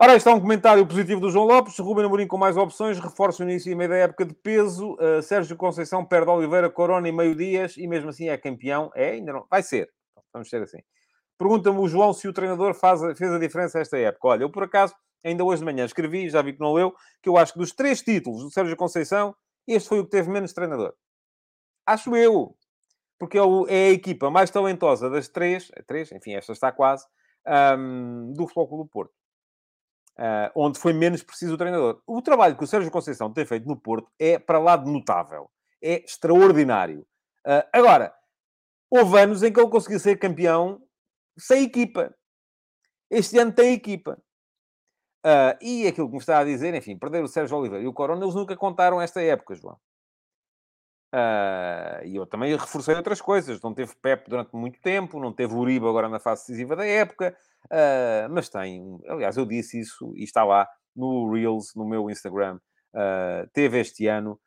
[0.02, 1.78] Ora, está um comentário positivo do João Lopes.
[1.78, 2.97] Ruben Amorim com mais opções.
[2.97, 4.93] Reforça o início e meio da época de peso.
[4.93, 7.76] Uh, Sérgio Conceição perde Oliveira, Corona e meio dias.
[7.76, 8.89] E mesmo assim é campeão.
[8.95, 9.45] É, ainda não.
[9.52, 9.89] Vai ser.
[10.32, 10.78] Vamos ser assim.
[11.38, 14.26] Pergunta-me o João se o treinador faz, fez a diferença esta época.
[14.30, 17.28] Olha, eu por acaso, ainda hoje de manhã escrevi, já vi que não leu, que
[17.28, 19.36] eu acho que dos três títulos do Sérgio Conceição,
[19.68, 20.93] este foi o que teve menos treinador.
[21.86, 22.56] Acho eu.
[23.20, 27.06] Porque é, é a equipa mais talentosa das três, três, enfim, esta está quase,
[27.78, 29.20] um, do Futebol do Porto
[30.20, 32.01] uh, onde foi menos preciso o treinador.
[32.05, 35.49] O trabalho que o Sérgio Conceição tem feito no Porto é para lá de notável.
[35.82, 37.01] É extraordinário.
[37.47, 38.13] Uh, agora,
[38.91, 40.82] houve anos em que ele conseguiu ser campeão
[41.38, 42.13] sem equipa.
[43.09, 44.22] Este ano tem equipa.
[45.26, 47.93] Uh, e aquilo que me está a dizer, enfim, perder o Sérgio Oliveira e o
[47.93, 49.78] Corona, eles nunca contaram esta época, João.
[51.14, 53.60] Uh, e eu também reforcei outras coisas.
[53.62, 57.36] Não teve Pep durante muito tempo, não teve Uribe agora na fase decisiva da época,
[57.66, 58.99] uh, mas tem.
[59.07, 62.60] Aliás, eu disse isso e está lá no Reels, no meu Instagram.
[62.93, 64.39] Uh, teve este ano.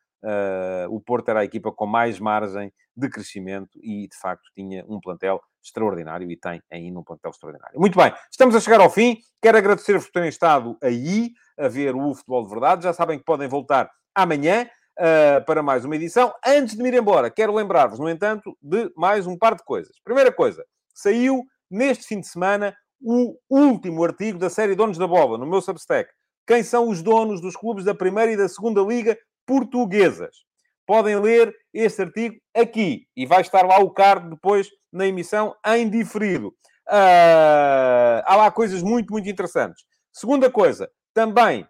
[0.89, 5.01] o Porto era a equipa com mais margem de crescimento e, de facto, tinha um
[5.01, 7.81] plantel extraordinário e tem ainda um plantel extraordinário.
[7.81, 9.19] Muito bem, estamos a chegar ao fim.
[9.41, 12.85] Quero agradecer-vos por terem estado aí a ver o Futebol de Verdade.
[12.85, 14.69] Já sabem que podem voltar amanhã
[14.99, 16.33] uh, para mais uma edição.
[16.45, 19.97] Antes de me ir embora, quero lembrar-vos, no entanto, de mais um par de coisas.
[20.05, 20.65] Primeira coisa,
[20.95, 25.61] saiu neste fim de semana o último artigo da série Donos da Bola, no meu
[25.61, 26.11] Substack.
[26.47, 29.17] Quem são os donos dos clubes da Primeira e da Segunda Liga
[29.47, 30.45] portuguesas?
[30.87, 35.89] Podem ler este artigo aqui e vai estar lá o card depois na emissão em
[35.89, 36.49] diferido.
[36.89, 39.85] Uh, há lá coisas muito, muito interessantes.
[40.13, 41.67] Segunda coisa, também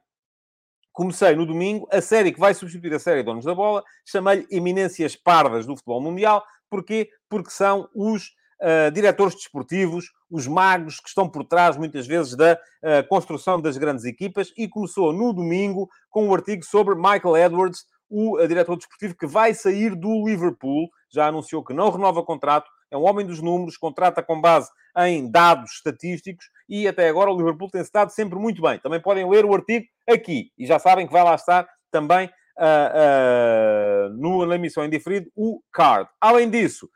[0.92, 5.16] comecei no domingo a série que vai substituir a série Donos da Bola, chamei-lhe Eminências
[5.16, 6.44] Pardas do Futebol Mundial.
[6.68, 7.08] Porquê?
[7.28, 8.32] Porque são os
[8.62, 13.76] uh, diretores desportivos, os magos que estão por trás, muitas vezes, da uh, construção das
[13.76, 14.52] grandes equipas.
[14.56, 19.26] E começou no domingo com um artigo sobre Michael Edwards, o uh, diretor desportivo que
[19.26, 20.88] vai sair do Liverpool.
[21.10, 22.70] Já anunciou que não renova contrato.
[22.92, 27.36] É um homem dos números, contrata com base em dados estatísticos e até agora o
[27.36, 28.78] Liverpool tem estado sempre muito bem.
[28.78, 32.26] Também podem ler o artigo aqui e já sabem que vai lá estar também
[32.58, 36.06] uh, uh, no, na emissão em diferido o card.
[36.20, 36.86] Além disso,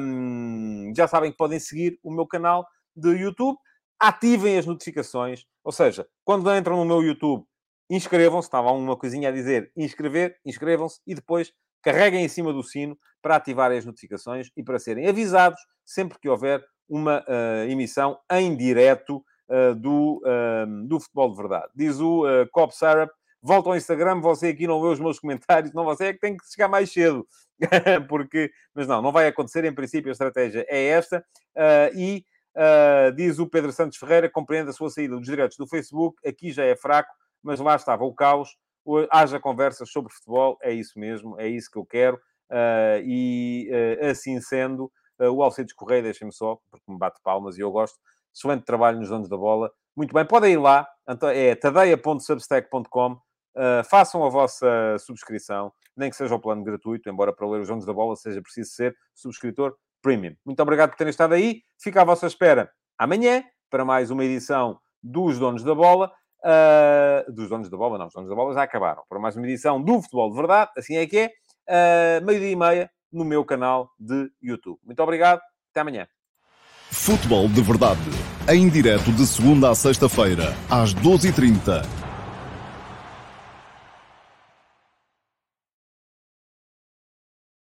[0.00, 2.66] um, já sabem que podem seguir o meu canal
[2.96, 3.58] de YouTube,
[4.00, 7.44] ativem as notificações, ou seja, quando entram no meu YouTube,
[7.90, 11.52] inscrevam-se, estava uma coisinha a dizer inscrever, inscrevam-se e depois
[11.82, 16.28] carreguem em cima do sino para ativarem as notificações e para serem avisados sempre que
[16.28, 21.68] houver uma uh, emissão em direto uh, do, uh, do futebol de verdade.
[21.74, 23.10] Diz o uh, Cobb Sarap,
[23.42, 26.36] volta ao Instagram, você aqui não vê os meus comentários, não você é que tem
[26.36, 27.26] que chegar mais cedo.
[28.08, 31.24] Porque, mas não, não vai acontecer, em princípio a estratégia é esta,
[31.92, 32.24] e
[33.16, 36.64] diz o Pedro Santos Ferreira, compreende a sua saída dos direitos do Facebook, aqui já
[36.64, 37.12] é fraco,
[37.42, 38.56] mas lá estava o caos,
[39.10, 43.70] haja conversas sobre futebol, é isso mesmo, é isso que eu quero, uh, e
[44.08, 47.98] assim sendo, o Alcides Correia, deixem-me só, porque me bate palmas e eu gosto,
[48.34, 50.86] excelente trabalho nos donos da bola, muito bem, podem ir lá,
[51.34, 57.48] é tadeia.substack.com, uh, façam a vossa subscrição, nem que seja o plano gratuito, embora para
[57.48, 60.36] ler os donos da bola seja preciso ser subscritor premium.
[60.46, 64.78] Muito obrigado por terem estado aí, fica à vossa espera amanhã para mais uma edição
[65.02, 66.12] dos donos da bola.
[66.44, 69.02] Uh, dos donos da bola, não, os donos da bola já acabaram.
[69.08, 71.30] Para mais uma edição do Futebol de Verdade, assim é que
[71.66, 74.78] é, uh, meio-dia e meia, no meu canal de YouTube.
[74.84, 76.06] Muito obrigado, até amanhã.
[76.90, 78.00] Futebol de Verdade,
[78.48, 81.97] em direto de segunda a sexta-feira, às 12h30